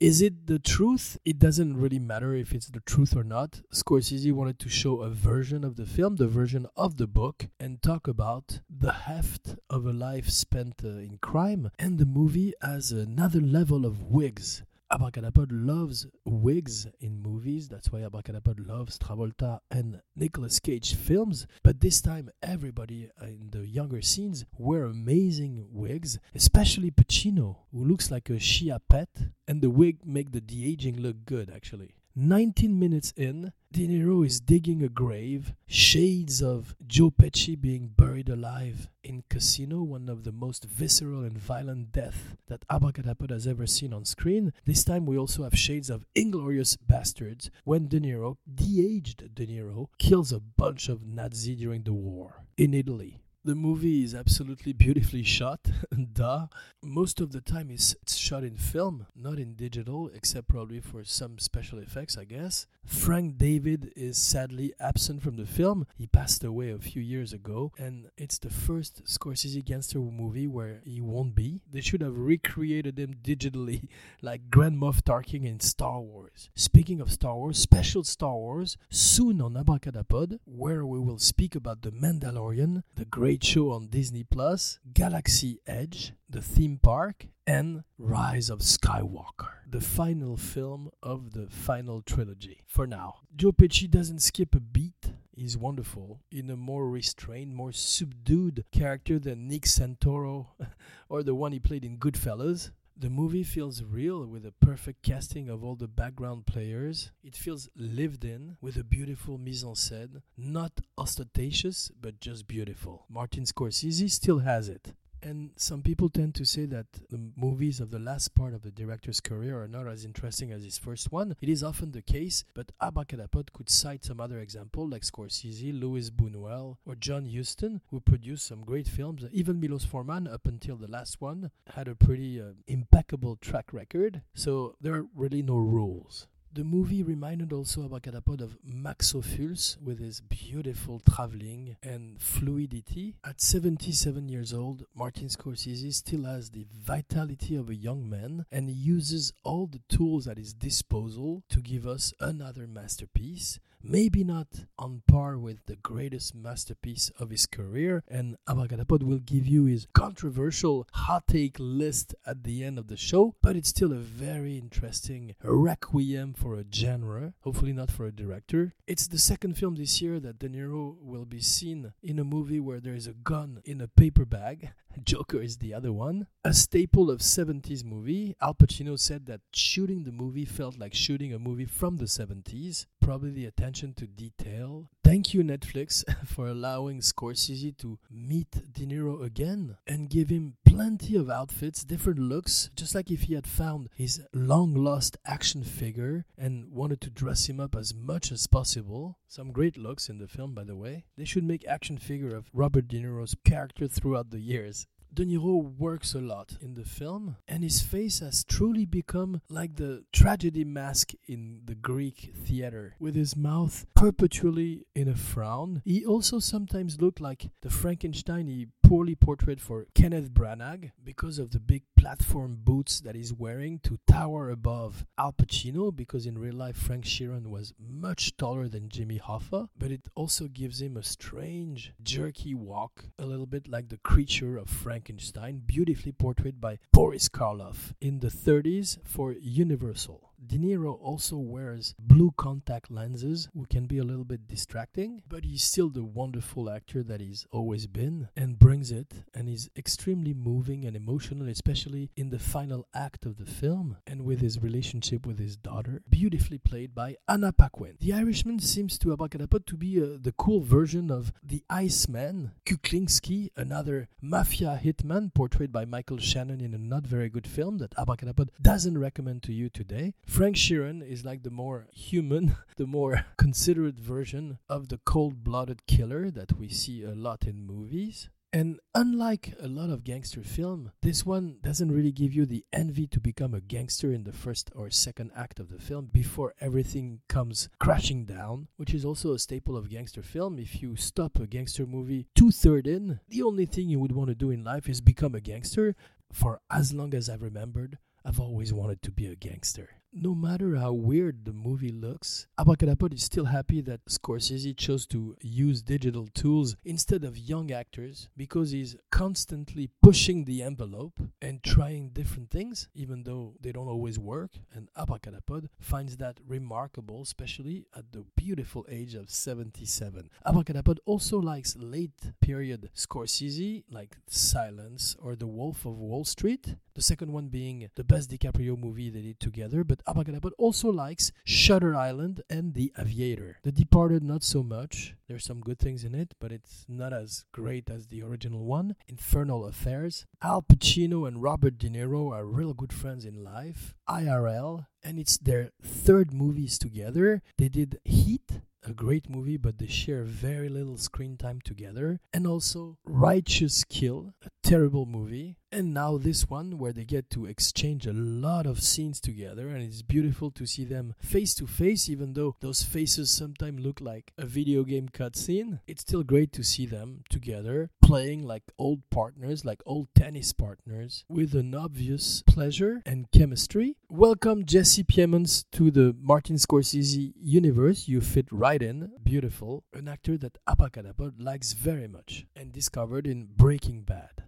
Is 0.00 0.22
it 0.22 0.46
the 0.46 0.60
truth? 0.60 1.18
It 1.24 1.40
doesn't 1.40 1.76
really 1.76 1.98
matter 1.98 2.32
if 2.32 2.52
it's 2.52 2.68
the 2.68 2.80
truth 2.80 3.16
or 3.16 3.24
not. 3.24 3.62
Scorsese 3.74 4.32
wanted 4.32 4.60
to 4.60 4.68
show 4.68 5.00
a 5.00 5.10
version 5.10 5.64
of 5.64 5.74
the 5.74 5.86
film, 5.86 6.16
the 6.16 6.28
version 6.28 6.68
of 6.76 6.98
the 6.98 7.08
book, 7.08 7.48
and 7.58 7.82
talk 7.82 8.06
about 8.06 8.37
the 8.68 8.92
heft 8.92 9.56
of 9.70 9.86
a 9.86 9.92
life 9.92 10.28
spent 10.28 10.82
uh, 10.84 10.88
in 10.88 11.18
crime. 11.20 11.70
And 11.78 11.98
the 11.98 12.06
movie 12.06 12.54
has 12.62 12.92
another 12.92 13.40
level 13.40 13.84
of 13.84 14.02
wigs. 14.02 14.62
Abracadapod 14.90 15.48
loves 15.50 16.06
wigs 16.24 16.86
in 16.98 17.20
movies. 17.20 17.68
That's 17.68 17.92
why 17.92 18.00
Abracadapod 18.00 18.66
loves 18.66 18.98
Travolta 18.98 19.60
and 19.70 20.00
Nicolas 20.16 20.58
Cage 20.60 20.94
films. 20.94 21.46
But 21.62 21.80
this 21.80 22.00
time, 22.00 22.30
everybody 22.42 23.10
in 23.20 23.50
the 23.50 23.66
younger 23.66 24.00
scenes 24.00 24.46
wear 24.56 24.84
amazing 24.84 25.66
wigs, 25.70 26.18
especially 26.34 26.90
Pacino, 26.90 27.56
who 27.70 27.84
looks 27.84 28.10
like 28.10 28.30
a 28.30 28.38
Chia 28.38 28.80
Pet. 28.88 29.10
And 29.46 29.60
the 29.60 29.68
wig 29.68 30.06
make 30.06 30.32
the 30.32 30.40
de 30.40 30.72
aging 30.72 31.00
look 31.00 31.26
good, 31.26 31.50
actually. 31.54 31.97
19 32.16 32.78
minutes 32.78 33.12
in, 33.16 33.52
De 33.70 33.86
Niro 33.86 34.26
is 34.26 34.40
digging 34.40 34.82
a 34.82 34.88
grave, 34.88 35.52
shades 35.66 36.42
of 36.42 36.74
Joe 36.86 37.10
Pesci 37.10 37.60
being 37.60 37.88
buried 37.88 38.28
alive 38.28 38.88
in 39.04 39.22
Casino, 39.28 39.82
one 39.82 40.08
of 40.08 40.24
the 40.24 40.32
most 40.32 40.64
visceral 40.64 41.22
and 41.22 41.38
violent 41.38 41.92
deaths 41.92 42.36
that 42.48 42.66
Abracadapod 42.68 43.30
has 43.30 43.46
ever 43.46 43.66
seen 43.66 43.92
on 43.92 44.04
screen. 44.04 44.52
This 44.64 44.84
time 44.84 45.06
we 45.06 45.18
also 45.18 45.44
have 45.44 45.56
shades 45.56 45.90
of 45.90 46.06
Inglorious 46.14 46.76
Bastards, 46.76 47.50
when 47.64 47.88
De 47.88 48.00
Niro, 48.00 48.36
de-aged 48.52 49.34
De 49.34 49.46
Niro, 49.46 49.88
kills 49.98 50.32
a 50.32 50.40
bunch 50.40 50.88
of 50.88 51.06
Nazi 51.06 51.54
during 51.54 51.82
the 51.82 51.92
war 51.92 52.42
in 52.56 52.74
Italy. 52.74 53.20
The 53.48 53.54
movie 53.54 54.04
is 54.04 54.14
absolutely 54.14 54.72
beautifully 54.84 55.22
shot, 55.22 55.60
duh. 56.12 56.48
Most 56.84 57.18
of 57.18 57.32
the 57.32 57.40
time 57.40 57.70
it's 57.70 57.96
shot 58.14 58.44
in 58.44 58.56
film, 58.58 59.06
not 59.16 59.38
in 59.38 59.54
digital, 59.54 60.10
except 60.14 60.48
probably 60.48 60.80
for 60.80 61.02
some 61.02 61.38
special 61.38 61.78
effects, 61.78 62.18
I 62.18 62.24
guess. 62.24 62.66
Frank 62.84 63.38
David 63.38 63.90
is 63.96 64.18
sadly 64.18 64.74
absent 64.78 65.22
from 65.22 65.36
the 65.36 65.46
film. 65.46 65.86
He 65.96 66.06
passed 66.06 66.44
away 66.44 66.70
a 66.70 66.78
few 66.78 67.00
years 67.00 67.32
ago, 67.32 67.72
and 67.78 68.10
it's 68.18 68.38
the 68.38 68.50
first 68.50 69.04
Scorsese 69.04 69.64
gangster 69.64 69.98
movie 69.98 70.46
where 70.46 70.82
he 70.84 71.00
won't 71.00 71.34
be. 71.34 71.62
They 71.70 71.80
should 71.80 72.02
have 72.02 72.18
recreated 72.18 72.98
him 72.98 73.14
digitally, 73.22 73.88
like 74.22 74.50
Grand 74.50 74.78
Moff 74.78 75.00
Tarkin 75.02 75.46
in 75.46 75.60
Star 75.60 76.00
Wars. 76.00 76.50
Speaking 76.54 77.00
of 77.00 77.10
Star 77.10 77.36
Wars, 77.36 77.58
special 77.58 78.04
Star 78.04 78.34
Wars, 78.34 78.76
soon 78.90 79.40
on 79.40 79.54
Abracadapod, 79.54 80.38
where 80.44 80.84
we 80.84 80.98
will 80.98 81.18
speak 81.18 81.54
about 81.54 81.80
The 81.80 81.92
Mandalorian, 81.92 82.82
the 82.94 83.06
great 83.06 83.37
show 83.44 83.70
on 83.70 83.88
Disney 83.88 84.24
Plus, 84.24 84.78
Galaxy 84.92 85.60
Edge, 85.66 86.12
the 86.28 86.42
theme 86.42 86.78
park, 86.82 87.26
and 87.46 87.82
Rise 87.96 88.50
of 88.50 88.60
Skywalker, 88.60 89.52
the 89.68 89.80
final 89.80 90.36
film 90.36 90.90
of 91.02 91.32
the 91.32 91.48
final 91.48 92.02
trilogy. 92.02 92.62
For 92.66 92.86
now, 92.86 93.20
Joe 93.34 93.52
Pesci 93.52 93.90
doesn't 93.90 94.20
skip 94.20 94.54
a 94.54 94.60
beat. 94.60 95.12
He's 95.34 95.56
wonderful 95.56 96.20
in 96.30 96.50
a 96.50 96.56
more 96.56 96.88
restrained, 96.90 97.54
more 97.54 97.72
subdued 97.72 98.64
character 98.72 99.18
than 99.18 99.48
Nick 99.48 99.62
Santoro 99.62 100.48
or 101.08 101.22
the 101.22 101.34
one 101.34 101.52
he 101.52 101.60
played 101.60 101.84
in 101.84 101.98
Goodfellas. 101.98 102.70
The 103.00 103.08
movie 103.08 103.44
feels 103.44 103.84
real 103.84 104.26
with 104.26 104.44
a 104.44 104.50
perfect 104.50 105.02
casting 105.04 105.48
of 105.48 105.62
all 105.62 105.76
the 105.76 105.86
background 105.86 106.46
players. 106.46 107.12
It 107.22 107.36
feels 107.36 107.68
lived 107.76 108.24
in 108.24 108.56
with 108.60 108.76
a 108.76 108.82
beautiful 108.82 109.38
mise 109.38 109.62
en 109.62 109.74
scène, 109.74 110.22
not 110.36 110.80
ostentatious, 110.96 111.92
but 112.00 112.18
just 112.18 112.48
beautiful. 112.48 113.06
Martin 113.08 113.44
Scorsese 113.44 114.10
still 114.10 114.40
has 114.40 114.68
it. 114.68 114.94
And 115.22 115.50
some 115.56 115.82
people 115.82 116.08
tend 116.08 116.34
to 116.36 116.44
say 116.44 116.66
that 116.66 116.86
the 117.10 117.20
movies 117.36 117.80
of 117.80 117.90
the 117.90 117.98
last 117.98 118.34
part 118.34 118.54
of 118.54 118.62
the 118.62 118.70
director's 118.70 119.20
career 119.20 119.60
are 119.60 119.68
not 119.68 119.86
as 119.86 120.04
interesting 120.04 120.52
as 120.52 120.62
his 120.62 120.78
first 120.78 121.10
one. 121.10 121.36
It 121.40 121.48
is 121.48 121.62
often 121.62 121.92
the 121.92 122.02
case, 122.02 122.44
but 122.54 122.72
Abracadapod 122.80 123.52
could 123.52 123.68
cite 123.68 124.04
some 124.04 124.20
other 124.20 124.38
example 124.38 124.88
like 124.88 125.02
Scorsese, 125.02 125.78
Louis 125.78 126.10
Buñuel, 126.10 126.76
or 126.86 126.94
John 126.94 127.26
Huston, 127.26 127.80
who 127.90 128.00
produced 128.00 128.46
some 128.46 128.64
great 128.64 128.88
films. 128.88 129.24
Even 129.32 129.60
Milos 129.60 129.84
Forman, 129.84 130.26
up 130.28 130.46
until 130.46 130.76
the 130.76 130.90
last 130.90 131.20
one, 131.20 131.50
had 131.74 131.88
a 131.88 131.94
pretty 131.94 132.40
uh, 132.40 132.52
impeccable 132.66 133.36
track 133.36 133.72
record. 133.72 134.22
So 134.34 134.76
there 134.80 134.94
are 134.94 135.06
really 135.14 135.42
no 135.42 135.56
rules. 135.56 136.28
The 136.50 136.64
movie 136.64 137.02
reminded 137.02 137.52
also 137.52 137.86
Abracadapod 137.86 138.40
of 138.40 138.56
Max 138.64 139.12
Ophuls 139.12 139.80
with 139.82 139.98
his 140.00 140.20
beautiful 140.20 141.00
traveling 141.00 141.76
and 141.82 142.20
fluidity. 142.20 143.16
At 143.22 143.40
77 143.40 144.28
years 144.28 144.54
old, 144.54 144.84
Martin 144.94 145.28
Scorsese 145.28 145.92
still 145.92 146.24
has 146.24 146.50
the 146.50 146.66
vitality 146.74 147.54
of 147.54 147.68
a 147.68 147.74
young 147.74 148.08
man 148.08 148.46
and 148.50 148.68
he 148.68 148.74
uses 148.74 149.32
all 149.44 149.66
the 149.66 149.82
tools 149.88 150.26
at 150.26 150.38
his 150.38 150.54
disposal 150.54 151.42
to 151.50 151.60
give 151.60 151.86
us 151.86 152.14
another 152.18 152.66
masterpiece 152.66 153.60
maybe 153.82 154.24
not 154.24 154.46
on 154.78 155.02
par 155.06 155.38
with 155.38 155.66
the 155.66 155.76
greatest 155.76 156.34
masterpiece 156.34 157.10
of 157.18 157.30
his 157.30 157.46
career. 157.46 158.02
And 158.08 158.36
Abracadapod 158.48 159.02
will 159.02 159.18
give 159.18 159.46
you 159.46 159.64
his 159.64 159.86
controversial 159.92 160.86
hot 160.92 161.26
take 161.26 161.56
list 161.58 162.14
at 162.26 162.44
the 162.44 162.64
end 162.64 162.78
of 162.78 162.88
the 162.88 162.96
show, 162.96 163.34
but 163.42 163.56
it's 163.56 163.68
still 163.68 163.92
a 163.92 163.96
very 163.96 164.58
interesting 164.58 165.34
requiem 165.42 166.34
for 166.34 166.58
a 166.58 166.64
genre, 166.72 167.34
hopefully 167.40 167.72
not 167.72 167.90
for 167.90 168.06
a 168.06 168.12
director. 168.12 168.74
It's 168.86 169.06
the 169.06 169.18
second 169.18 169.54
film 169.56 169.76
this 169.76 170.00
year 170.00 170.20
that 170.20 170.38
De 170.38 170.48
Niro 170.48 170.96
will 171.00 171.24
be 171.24 171.40
seen 171.40 171.92
in 172.02 172.18
a 172.18 172.24
movie 172.24 172.60
where 172.60 172.80
there 172.80 172.94
is 172.94 173.06
a 173.06 173.12
gun 173.12 173.60
in 173.64 173.80
a 173.80 173.88
paper 173.88 174.24
bag. 174.24 174.70
Joker 175.04 175.40
is 175.40 175.58
the 175.58 175.74
other 175.74 175.92
one. 175.92 176.26
A 176.44 176.54
staple 176.54 177.10
of 177.10 177.20
70s 177.20 177.84
movie. 177.84 178.36
Al 178.40 178.54
Pacino 178.54 178.98
said 178.98 179.26
that 179.26 179.40
shooting 179.52 180.04
the 180.04 180.12
movie 180.12 180.44
felt 180.44 180.78
like 180.78 180.94
shooting 180.94 181.32
a 181.32 181.38
movie 181.38 181.66
from 181.66 181.96
the 181.96 182.06
70s. 182.06 182.86
Probably 183.00 183.30
the 183.30 183.46
attention 183.46 183.94
to 183.94 184.06
detail. 184.06 184.90
Thank 185.04 185.32
you, 185.32 185.42
Netflix, 185.42 186.04
for 186.26 186.48
allowing 186.48 187.00
Scorsese 187.00 187.76
to 187.78 187.98
meet 188.10 188.50
De 188.72 188.84
Niro 188.84 189.24
again 189.24 189.76
and 189.86 190.10
give 190.10 190.28
him 190.28 190.56
plenty 190.66 191.16
of 191.16 191.30
outfits, 191.30 191.82
different 191.82 192.18
looks, 192.18 192.68
just 192.76 192.94
like 192.94 193.10
if 193.10 193.22
he 193.22 193.34
had 193.34 193.46
found 193.46 193.88
his 193.94 194.22
long 194.34 194.74
lost 194.74 195.16
action 195.24 195.64
figure 195.64 196.26
and 196.36 196.70
wanted 196.70 197.00
to 197.00 197.10
dress 197.10 197.48
him 197.48 197.58
up 197.58 197.74
as 197.74 197.94
much 197.94 198.30
as 198.30 198.46
possible. 198.46 199.18
Some 199.30 199.52
great 199.52 199.76
looks 199.76 200.08
in 200.08 200.16
the 200.16 200.26
film, 200.26 200.54
by 200.54 200.64
the 200.64 200.74
way. 200.74 201.04
They 201.18 201.26
should 201.26 201.44
make 201.44 201.66
action 201.66 201.98
figure 201.98 202.34
of 202.34 202.48
Robert 202.54 202.88
De 202.88 202.98
Niro's 202.98 203.36
character 203.44 203.86
throughout 203.86 204.30
the 204.30 204.40
years. 204.40 204.86
De 205.12 205.24
Niro 205.24 205.76
works 205.78 206.14
a 206.14 206.20
lot 206.20 206.56
in 206.60 206.74
the 206.74 206.84
film, 206.84 207.36
and 207.48 207.62
his 207.62 207.80
face 207.80 208.20
has 208.20 208.44
truly 208.44 208.84
become 208.84 209.40
like 209.48 209.76
the 209.76 210.04
tragedy 210.12 210.64
mask 210.64 211.12
in 211.26 211.60
the 211.64 211.74
Greek 211.74 212.32
theater, 212.44 212.94
with 213.00 213.14
his 213.14 213.36
mouth 213.36 213.86
perpetually 213.94 214.86
in 214.94 215.08
a 215.08 215.16
frown. 215.16 215.82
He 215.84 216.04
also 216.04 216.38
sometimes 216.38 217.00
looked 217.00 217.20
like 217.20 217.50
the 217.62 217.70
Frankenstein 217.70 218.46
he 218.46 218.68
poorly 218.82 219.14
portrayed 219.14 219.60
for 219.60 219.86
Kenneth 219.94 220.30
Branagh 220.32 220.92
because 221.02 221.38
of 221.38 221.50
the 221.50 221.60
big 221.60 221.82
platform 221.96 222.58
boots 222.62 223.00
that 223.00 223.14
he's 223.14 223.34
wearing 223.34 223.80
to 223.80 223.98
tower 224.06 224.50
above 224.50 225.04
Al 225.18 225.32
Pacino, 225.32 225.94
because 225.94 226.26
in 226.26 226.38
real 226.38 226.54
life 226.54 226.76
Frank 226.76 227.04
Sheeran 227.04 227.48
was 227.48 227.74
much 227.78 228.36
taller 228.36 228.68
than 228.68 228.88
Jimmy 228.88 229.18
Hoffa, 229.18 229.68
but 229.76 229.90
it 229.90 230.08
also 230.14 230.46
gives 230.46 230.80
him 230.80 230.96
a 230.96 231.02
strange, 231.02 231.92
jerky 232.02 232.54
walk, 232.54 233.04
a 233.18 233.26
little 233.26 233.46
bit 233.46 233.68
like 233.68 233.88
the 233.88 233.98
creature 233.98 234.56
of 234.56 234.68
Frankenstein, 234.98 235.62
beautifully 235.64 236.10
portrayed 236.10 236.60
by 236.60 236.80
Boris 236.92 237.28
Karloff 237.28 237.92
in 238.00 238.18
the 238.18 238.26
30s 238.26 238.98
for 239.04 239.32
Universal. 239.32 240.27
De 240.46 240.56
Niro 240.56 240.98
also 241.02 241.36
wears 241.36 241.94
blue 241.98 242.32
contact 242.36 242.90
lenses, 242.90 243.48
which 243.52 243.70
can 243.70 243.86
be 243.86 243.98
a 243.98 244.04
little 244.04 244.24
bit 244.24 244.46
distracting, 244.46 245.20
but 245.28 245.44
he's 245.44 245.64
still 245.64 245.88
the 245.88 246.04
wonderful 246.04 246.70
actor 246.70 247.02
that 247.02 247.20
he's 247.20 247.46
always 247.50 247.86
been 247.86 248.28
and 248.36 248.58
brings 248.58 248.92
it. 248.92 249.12
And 249.34 249.48
he's 249.48 249.68
extremely 249.76 250.32
moving 250.34 250.84
and 250.84 250.96
emotional, 250.96 251.48
especially 251.48 252.10
in 252.16 252.30
the 252.30 252.38
final 252.38 252.86
act 252.94 253.26
of 253.26 253.36
the 253.36 253.46
film 253.46 253.96
and 254.06 254.24
with 254.24 254.40
his 254.40 254.62
relationship 254.62 255.26
with 255.26 255.38
his 255.38 255.56
daughter, 255.56 256.02
beautifully 256.08 256.58
played 256.58 256.94
by 256.94 257.16
Anna 257.28 257.52
Paquin. 257.52 257.96
The 257.98 258.12
Irishman 258.12 258.60
seems 258.60 258.96
to 258.98 259.08
Abracadapod 259.08 259.66
to 259.66 259.76
be 259.76 260.00
uh, 260.00 260.18
the 260.20 260.32
cool 260.32 260.60
version 260.60 261.10
of 261.10 261.32
the 261.42 261.64
Iceman, 261.68 262.52
Kuklinski, 262.64 263.50
another 263.56 264.08
mafia 264.22 264.80
hitman 264.82 265.34
portrayed 265.34 265.72
by 265.72 265.84
Michael 265.84 266.18
Shannon 266.18 266.60
in 266.60 266.74
a 266.74 266.78
not 266.78 267.06
very 267.06 267.28
good 267.28 267.46
film 267.46 267.78
that 267.78 267.94
Abracadapod 267.96 268.50
doesn't 268.62 268.98
recommend 268.98 269.42
to 269.42 269.52
you 269.52 269.68
today. 269.68 270.14
Frank 270.28 270.56
Sheeran 270.56 271.02
is 271.02 271.24
like 271.24 271.42
the 271.42 271.50
more 271.50 271.88
human, 271.90 272.54
the 272.76 272.86
more 272.86 273.24
considerate 273.38 273.98
version 273.98 274.58
of 274.68 274.88
the 274.88 274.98
cold 274.98 275.42
blooded 275.42 275.86
killer 275.86 276.30
that 276.30 276.56
we 276.58 276.68
see 276.68 277.02
a 277.02 277.14
lot 277.14 277.44
in 277.44 277.66
movies. 277.66 278.28
And 278.52 278.78
unlike 278.94 279.54
a 279.58 279.66
lot 279.66 279.88
of 279.88 280.04
gangster 280.04 280.42
film, 280.42 280.92
this 281.02 281.24
one 281.24 281.56
doesn't 281.62 281.90
really 281.90 282.12
give 282.12 282.34
you 282.34 282.44
the 282.44 282.64
envy 282.74 283.06
to 283.08 283.20
become 283.20 283.54
a 283.54 283.62
gangster 283.62 284.12
in 284.12 284.24
the 284.24 284.32
first 284.32 284.70
or 284.76 284.90
second 284.90 285.32
act 285.34 285.58
of 285.58 285.70
the 285.70 285.78
film 285.78 286.10
before 286.12 286.54
everything 286.60 287.20
comes 287.28 287.70
crashing 287.80 288.26
down, 288.26 288.68
which 288.76 288.92
is 288.92 289.06
also 289.06 289.32
a 289.32 289.38
staple 289.38 289.78
of 289.78 289.90
gangster 289.90 290.22
film. 290.22 290.58
If 290.58 290.82
you 290.82 290.94
stop 290.94 291.40
a 291.40 291.46
gangster 291.46 291.86
movie 291.86 292.26
two 292.36 292.52
third 292.52 292.86
in, 292.86 293.18
the 293.28 293.42
only 293.42 293.64
thing 293.64 293.88
you 293.88 293.98
would 293.98 294.12
want 294.12 294.28
to 294.28 294.34
do 294.34 294.50
in 294.50 294.62
life 294.62 294.90
is 294.90 295.00
become 295.00 295.34
a 295.34 295.40
gangster. 295.40 295.96
For 296.32 296.60
as 296.70 296.92
long 296.92 297.14
as 297.14 297.30
I've 297.30 297.42
remembered, 297.42 297.98
I've 298.24 298.38
always 298.38 298.74
wanted 298.74 299.02
to 299.02 299.10
be 299.10 299.26
a 299.26 299.34
gangster 299.34 299.97
no 300.20 300.34
matter 300.34 300.74
how 300.74 300.92
weird 300.92 301.44
the 301.44 301.52
movie 301.52 301.92
looks, 301.92 302.46
Abracadapod 302.58 303.14
is 303.14 303.22
still 303.22 303.44
happy 303.44 303.80
that 303.82 304.04
Scorsese 304.06 304.76
chose 304.76 305.06
to 305.06 305.36
use 305.40 305.80
digital 305.82 306.26
tools 306.34 306.76
instead 306.84 307.22
of 307.24 307.38
young 307.38 307.70
actors 307.70 308.28
because 308.36 308.72
he's 308.72 308.96
constantly 309.10 309.90
pushing 310.02 310.44
the 310.44 310.62
envelope 310.62 311.20
and 311.40 311.62
trying 311.62 312.10
different 312.10 312.50
things, 312.50 312.88
even 312.94 313.22
though 313.22 313.54
they 313.60 313.70
don't 313.70 313.88
always 313.88 314.18
work. 314.18 314.50
And 314.74 314.88
Abracadapod 314.94 315.68
finds 315.78 316.16
that 316.16 316.38
remarkable, 316.46 317.22
especially 317.22 317.86
at 317.96 318.10
the 318.12 318.24
beautiful 318.36 318.86
age 318.88 319.14
of 319.14 319.30
77. 319.30 320.30
Abracadapod 320.44 320.98
also 321.06 321.38
likes 321.38 321.76
late 321.76 322.32
period 322.40 322.90
Scorsese, 322.94 323.84
like 323.90 324.16
Silence 324.26 325.16
or 325.20 325.36
The 325.36 325.46
Wolf 325.46 325.84
of 325.84 325.98
Wall 325.98 326.24
Street, 326.24 326.74
the 326.94 327.02
second 327.02 327.32
one 327.32 327.46
being 327.46 327.88
the 327.94 328.02
best 328.02 328.28
DiCaprio 328.28 328.76
movie 328.76 329.08
they 329.08 329.22
did 329.22 329.38
together, 329.38 329.84
but 329.84 330.02
Abracadapod 330.08 330.52
also 330.56 330.90
likes 330.90 331.32
Shutter 331.44 331.94
Island 331.94 332.42
and 332.48 332.72
The 332.72 332.92
Aviator. 332.98 333.58
The 333.62 333.72
Departed, 333.72 334.22
not 334.22 334.42
so 334.42 334.62
much. 334.62 335.14
There's 335.28 335.44
some 335.44 335.60
good 335.60 335.78
things 335.78 336.02
in 336.02 336.14
it, 336.14 336.34
but 336.40 336.50
it's 336.50 336.86
not 336.88 337.12
as 337.12 337.44
great 337.52 337.90
as 337.90 338.06
the 338.06 338.22
original 338.22 338.64
one. 338.64 338.96
Infernal 339.06 339.66
Affairs. 339.66 340.24
Al 340.42 340.62
Pacino 340.62 341.28
and 341.28 341.42
Robert 341.42 341.76
De 341.76 341.90
Niro 341.90 342.32
are 342.32 342.46
real 342.46 342.72
good 342.72 342.92
friends 342.92 343.26
in 343.26 343.44
life. 343.44 343.94
IRL, 344.08 344.86
and 345.04 345.18
it's 345.18 345.36
their 345.36 345.72
third 345.82 346.32
movies 346.32 346.78
together. 346.78 347.42
They 347.58 347.68
did 347.68 348.00
Heat, 348.04 348.62
a 348.88 348.94
great 348.94 349.28
movie, 349.28 349.56
but 349.56 349.78
they 349.78 349.86
share 349.86 350.22
very 350.22 350.68
little 350.68 350.96
screen 350.96 351.36
time 351.36 351.60
together. 351.62 352.20
And 352.32 352.46
also 352.46 352.96
Righteous 353.04 353.84
Kill, 353.84 354.32
a 354.44 354.48
terrible 354.62 355.04
movie. 355.04 355.56
And 355.70 355.92
now 355.92 356.16
this 356.16 356.48
one 356.48 356.78
where 356.78 356.94
they 356.94 357.04
get 357.04 357.28
to 357.30 357.44
exchange 357.44 358.06
a 358.06 358.12
lot 358.14 358.66
of 358.66 358.82
scenes 358.82 359.20
together 359.20 359.68
and 359.68 359.82
it's 359.82 360.00
beautiful 360.00 360.50
to 360.52 360.64
see 360.64 360.84
them 360.84 361.14
face 361.18 361.54
to 361.56 361.66
face 361.66 362.08
even 362.08 362.32
though 362.32 362.56
those 362.60 362.82
faces 362.82 363.30
sometimes 363.30 363.84
look 363.84 364.00
like 364.00 364.32
a 364.38 364.46
video 364.46 364.82
game 364.82 365.10
cutscene. 365.10 365.80
It's 365.86 366.00
still 366.00 366.22
great 366.22 366.52
to 366.54 366.62
see 366.62 366.86
them 366.86 367.22
together 367.28 367.90
playing 368.00 368.46
like 368.46 368.62
old 368.78 369.02
partners, 369.10 369.66
like 369.66 369.82
old 369.84 370.08
tennis 370.14 370.54
partners 370.54 371.26
with 371.28 371.54
an 371.54 371.74
obvious 371.74 372.42
pleasure 372.46 373.02
and 373.04 373.30
chemistry. 373.30 373.98
Welcome 374.08 374.64
Jesse 374.64 375.04
Plemons 375.04 375.66
to 375.72 375.90
the 375.90 376.16
Martin 376.18 376.56
Scorsese 376.56 377.34
universe. 377.38 378.08
You 378.08 378.22
fit 378.22 378.48
right 378.50 378.77
in. 378.82 379.12
Beautiful. 379.22 379.84
An 379.92 380.08
actor 380.08 380.36
that 380.38 380.58
Abracadapod 380.68 381.34
likes 381.38 381.72
very 381.72 382.08
much 382.08 382.46
and 382.56 382.72
discovered 382.72 383.26
in 383.26 383.48
Breaking 383.56 384.02
Bad 384.02 384.44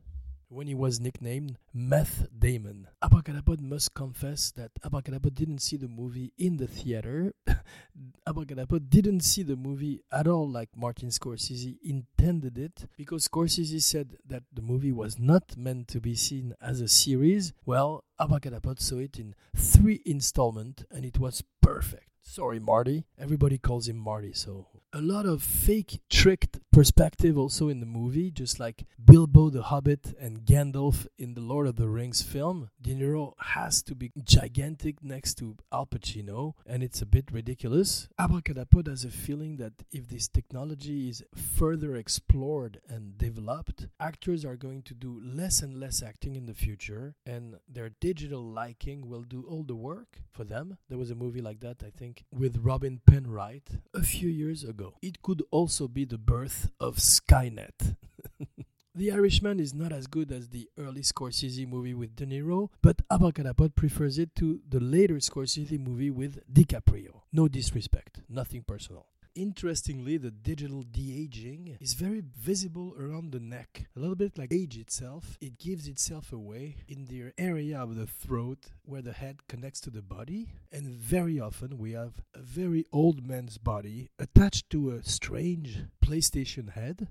when 0.50 0.66
he 0.66 0.74
was 0.74 1.00
nicknamed 1.00 1.56
Meth 1.72 2.26
Damon. 2.36 2.88
Abracadapod 3.02 3.60
must 3.60 3.94
confess 3.94 4.50
that 4.52 4.72
Abracadapod 4.84 5.32
didn't 5.34 5.60
see 5.60 5.76
the 5.76 5.88
movie 5.88 6.32
in 6.36 6.56
the 6.56 6.66
theater. 6.66 7.32
Abracadapod 8.26 8.90
didn't 8.90 9.20
see 9.20 9.44
the 9.44 9.56
movie 9.56 10.02
at 10.12 10.26
all 10.26 10.48
like 10.48 10.70
Martin 10.76 11.08
Scorsese 11.10 11.78
intended 11.82 12.58
it 12.58 12.86
because 12.96 13.28
Scorsese 13.28 13.80
said 13.80 14.16
that 14.26 14.42
the 14.52 14.62
movie 14.62 14.92
was 14.92 15.18
not 15.18 15.56
meant 15.56 15.86
to 15.88 16.00
be 16.00 16.16
seen 16.16 16.54
as 16.60 16.80
a 16.80 16.88
series. 16.88 17.52
Well, 17.64 18.04
Abracadapod 18.20 18.80
saw 18.80 18.96
it 18.96 19.18
in 19.18 19.36
three 19.56 20.02
installments 20.04 20.84
and 20.90 21.04
it 21.04 21.18
was 21.18 21.44
perfect. 21.62 22.09
Sorry, 22.22 22.60
Marty. 22.60 23.06
Everybody 23.18 23.58
calls 23.58 23.88
him 23.88 23.96
Marty, 23.96 24.32
so 24.32 24.68
a 24.92 25.00
lot 25.00 25.24
of 25.24 25.40
fake 25.40 26.00
tricked 26.10 26.58
perspective 26.72 27.38
also 27.38 27.68
in 27.68 27.78
the 27.78 27.86
movie, 27.86 28.30
just 28.30 28.58
like 28.58 28.84
Bilbo 29.04 29.48
the 29.48 29.62
Hobbit 29.62 30.14
and 30.20 30.44
Gandalf 30.44 31.06
in 31.16 31.34
the 31.34 31.40
Lord 31.40 31.68
of 31.68 31.76
the 31.76 31.88
Rings 31.88 32.22
film. 32.22 32.70
De 32.80 32.94
Niro 32.94 33.34
has 33.38 33.82
to 33.82 33.94
be 33.94 34.10
gigantic 34.24 35.02
next 35.02 35.34
to 35.34 35.56
Al 35.72 35.86
Pacino, 35.86 36.54
and 36.66 36.82
it's 36.82 37.00
a 37.02 37.06
bit 37.06 37.30
ridiculous. 37.30 38.08
Abracadapod 38.18 38.88
has 38.88 39.04
a 39.04 39.10
feeling 39.10 39.58
that 39.58 39.74
if 39.92 40.08
this 40.08 40.26
technology 40.26 41.08
is 41.08 41.22
further 41.36 41.94
explored 41.94 42.80
and 42.88 43.16
developed, 43.16 43.86
actors 44.00 44.44
are 44.44 44.56
going 44.56 44.82
to 44.82 44.94
do 44.94 45.20
less 45.22 45.62
and 45.62 45.78
less 45.78 46.02
acting 46.02 46.34
in 46.34 46.46
the 46.46 46.54
future, 46.54 47.14
and 47.24 47.56
their 47.68 47.90
digital 48.00 48.42
liking 48.42 49.08
will 49.08 49.22
do 49.22 49.44
all 49.48 49.62
the 49.62 49.76
work 49.76 50.18
for 50.32 50.42
them. 50.42 50.78
There 50.88 50.98
was 50.98 51.12
a 51.12 51.14
movie 51.14 51.42
like 51.42 51.60
that, 51.60 51.82
I 51.86 51.90
think, 51.90 52.24
with 52.32 52.58
Robin 52.62 53.00
Penright 53.08 53.80
a 53.94 54.02
few 54.02 54.28
years 54.28 54.64
ago 54.64 54.79
ago. 54.80 54.94
It 55.02 55.22
could 55.22 55.42
also 55.50 55.88
be 55.88 56.04
the 56.04 56.18
birth 56.18 56.70
of 56.80 56.96
Skynet. 56.96 57.96
The 58.92 59.12
Irishman 59.12 59.60
is 59.60 59.72
not 59.72 59.92
as 59.92 60.08
good 60.08 60.32
as 60.32 60.48
the 60.48 60.68
early 60.76 61.02
Scorsese 61.02 61.66
movie 61.66 61.94
with 61.94 62.16
De 62.16 62.26
Niro, 62.26 62.70
but 62.82 62.96
Abracadapod 63.08 63.76
prefers 63.76 64.18
it 64.18 64.34
to 64.34 64.60
the 64.68 64.80
later 64.80 65.14
Scorsese 65.14 65.78
movie 65.78 66.10
with 66.10 66.40
DiCaprio. 66.52 67.22
No 67.32 67.46
disrespect, 67.46 68.20
nothing 68.28 68.64
personal. 68.66 69.06
Interestingly, 69.36 70.16
the 70.16 70.32
digital 70.32 70.82
de 70.82 71.22
aging 71.22 71.76
is 71.80 71.94
very 71.94 72.20
visible 72.20 72.94
around 72.98 73.30
the 73.30 73.38
neck. 73.38 73.86
A 73.96 74.00
little 74.00 74.16
bit 74.16 74.36
like 74.36 74.52
age 74.52 74.76
itself, 74.76 75.38
it 75.40 75.58
gives 75.58 75.86
itself 75.86 76.32
away 76.32 76.78
in 76.88 77.06
the 77.06 77.32
area 77.38 77.78
of 77.78 77.94
the 77.94 78.06
throat 78.06 78.72
where 78.82 79.02
the 79.02 79.12
head 79.12 79.46
connects 79.46 79.80
to 79.82 79.90
the 79.90 80.02
body. 80.02 80.48
And 80.72 80.88
very 80.88 81.38
often 81.38 81.78
we 81.78 81.92
have 81.92 82.22
a 82.34 82.40
very 82.40 82.86
old 82.92 83.24
man's 83.24 83.56
body 83.56 84.10
attached 84.18 84.68
to 84.70 84.90
a 84.90 85.04
strange 85.04 85.84
PlayStation 86.04 86.70
head 86.72 87.08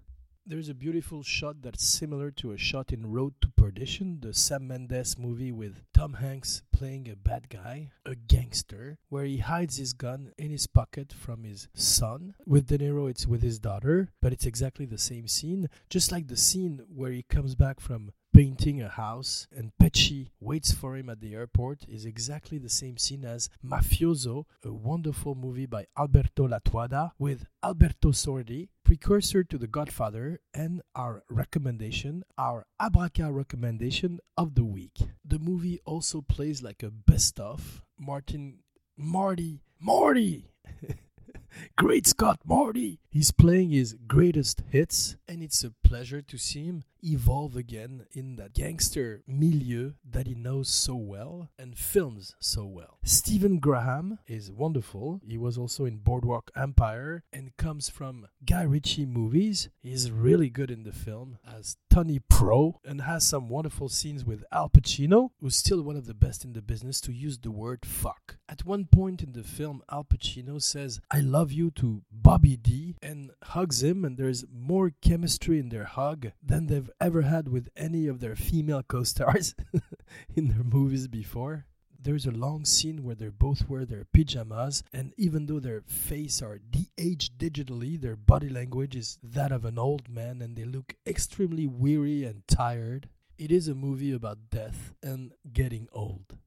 there's 0.50 0.68
a 0.68 0.74
beautiful 0.74 1.22
shot 1.22 1.62
that's 1.62 1.86
similar 1.86 2.32
to 2.32 2.52
a 2.52 2.58
shot 2.58 2.92
in 2.92 3.12
Road 3.12 3.36
to 3.40 3.52
Perdition, 3.52 4.18
the 4.20 4.34
Sam 4.34 4.68
Mendes 4.68 5.16
movie 5.16 5.52
with 5.52 5.84
Tom 5.94 6.14
Hanks 6.14 6.64
playing 6.74 7.08
a 7.08 7.16
bad 7.16 7.50
guy, 7.50 7.92
a 8.04 8.16
gangster, 8.16 8.98
where 9.10 9.26
he 9.26 9.38
hides 9.38 9.78
his 9.78 9.94
gun 9.94 10.32
in 10.40 10.50
his 10.50 10.66
pocket 10.66 11.14
from 11.14 11.44
his 11.44 11.68
son. 11.76 12.34
With 12.48 12.66
De 12.66 12.80
Niro, 12.80 13.08
it's 13.08 13.28
with 13.28 13.44
his 13.44 13.60
daughter, 13.60 14.10
but 14.24 14.34
it's 14.34 14.48
exactly 14.48 14.88
the 14.88 14.98
same 14.98 15.28
scene, 15.28 15.70
just 15.88 16.12
like 16.12 16.28
the 16.28 16.36
scene 16.36 16.82
where 16.92 17.12
he 17.12 17.22
comes 17.22 17.54
back 17.54 17.80
from 17.80 18.12
painting 18.34 18.82
a 18.82 18.90
house 18.90 19.48
and 19.56 19.72
Pesci 19.82 20.30
waits 20.40 20.72
for 20.72 20.96
him 20.96 21.10
at 21.10 21.22
the 21.22 21.34
airport 21.34 21.86
is 21.88 22.06
exactly 22.06 22.58
the 22.58 22.70
same 22.70 22.98
scene 22.98 23.26
as 23.26 23.50
Mafioso, 23.66 24.46
a 24.64 24.72
wonderful 24.72 25.36
movie 25.36 25.66
by 25.66 25.88
Alberto 25.98 26.48
Lattuada 26.48 27.12
with 27.18 27.46
Alberto 27.64 28.12
Sordi, 28.12 28.70
precursor 28.84 29.44
to 29.44 29.58
The 29.58 29.68
Godfather, 29.68 30.40
and 30.54 30.82
our 30.96 31.24
recommendation, 31.30 32.24
our 32.38 32.66
Abraca 32.82 33.34
recommendation 33.34 34.20
of 34.38 34.56
the 34.56 34.64
week. 34.66 34.98
The 35.26 35.40
movie 35.40 35.80
also 35.86 36.22
plays 36.22 36.62
like 36.62 36.84
a 36.84 36.92
best 36.92 37.40
of 37.40 37.82
Martin 37.98 38.60
Marty 38.98 39.62
Marty 39.80 40.52
Great 41.78 42.06
Scott 42.08 42.40
Marty! 42.46 43.00
He's 43.12 43.32
playing 43.32 43.72
his 43.72 43.96
greatest 44.08 44.62
hits, 44.70 45.16
and 45.28 45.42
it's 45.42 45.64
a 45.64 45.74
pleasure 45.84 46.22
to 46.22 46.38
see 46.38 46.66
him 46.66 46.84
evolve 47.04 47.56
again 47.56 48.06
in 48.12 48.36
that 48.36 48.54
gangster 48.54 49.24
milieu 49.26 49.94
that 50.04 50.28
he 50.28 50.36
knows 50.36 50.70
so 50.70 50.96
well 50.96 51.50
and 51.58 51.78
films 51.78 52.36
so 52.40 52.66
well. 52.66 52.98
Stephen 53.04 53.60
Graham 53.60 54.20
is 54.28 54.52
wonderful. 54.52 55.22
He 55.26 55.38
was 55.38 55.58
also 55.58 55.86
in 55.86 55.98
Boardwalk 55.98 56.52
Empire 56.56 57.24
and 57.32 57.56
comes 57.58 57.90
from 57.90 58.28
Guy 58.46 58.64
Ritchie 58.64 59.06
movies. 59.06 59.70
He's 59.82 60.12
really 60.12 60.50
good 60.50 60.70
in 60.70 60.84
the 60.84 60.92
film 60.92 61.40
as 61.48 61.78
Tony 61.90 62.20
Pro 62.30 62.80
and 62.86 63.02
has 63.02 63.26
some 63.26 63.50
wonderful 63.50 63.90
scenes 63.90 64.26
with 64.26 64.44
Al 64.52 64.70
Pacino, 64.70 65.30
who's 65.40 65.56
still 65.56 65.82
one 65.82 65.96
of 65.96 66.06
the 66.06 66.14
best 66.14 66.44
in 66.44 66.54
the 66.54 66.62
business 66.62 67.02
to 67.02 67.14
use 67.14 67.40
the 67.40 67.52
word 67.52 67.86
fuck. 67.86 68.36
At 68.48 68.66
one 68.66 68.86
point 68.86 69.24
in 69.24 69.32
the 69.32 69.44
film, 69.44 69.82
Al 69.92 70.04
Pacino 70.04 70.62
says, 70.62 71.00
I 71.10 71.22
love 71.22 71.52
you 71.52 71.72
to 71.72 72.02
Bobby 72.12 72.58
D 72.58 72.96
and 73.02 73.32
hugs 73.44 73.84
him, 73.84 74.06
and 74.06 74.18
there's 74.18 74.46
more 74.52 74.92
chemistry 75.02 75.60
in 75.60 75.70
their 75.70 75.86
hug 75.86 76.32
than 76.42 76.68
they've 76.68 76.90
ever 77.00 77.22
had 77.24 77.48
with 77.48 77.70
any 77.76 78.08
of 78.08 78.20
their 78.20 78.36
female 78.36 78.84
co 78.84 79.04
stars 79.04 79.56
in 80.36 80.50
their 80.50 80.64
movies 80.64 81.08
before. 81.08 81.66
There's 82.02 82.26
a 82.26 82.32
long 82.32 82.64
scene 82.64 83.04
where 83.04 83.16
they 83.16 83.28
both 83.28 83.68
wear 83.68 83.86
their 83.86 84.06
pajamas, 84.14 84.84
and 84.94 85.14
even 85.18 85.48
though 85.48 85.60
their 85.60 85.82
face 85.82 86.42
are 86.42 86.58
de 86.58 86.90
aged 86.98 87.38
digitally, 87.38 88.00
their 88.00 88.16
body 88.16 88.48
language 88.48 88.96
is 88.96 89.18
that 89.22 89.52
of 89.52 89.66
an 89.66 89.78
old 89.78 90.08
man, 90.08 90.42
and 90.42 90.56
they 90.56 90.64
look 90.64 90.96
extremely 91.06 91.68
weary 91.68 92.24
and 92.24 92.48
tired. 92.48 93.10
It 93.38 93.52
is 93.52 93.68
a 93.68 93.76
movie 93.76 94.14
about 94.14 94.50
death 94.50 94.94
and 95.04 95.34
getting 95.52 95.88
old. 95.92 96.38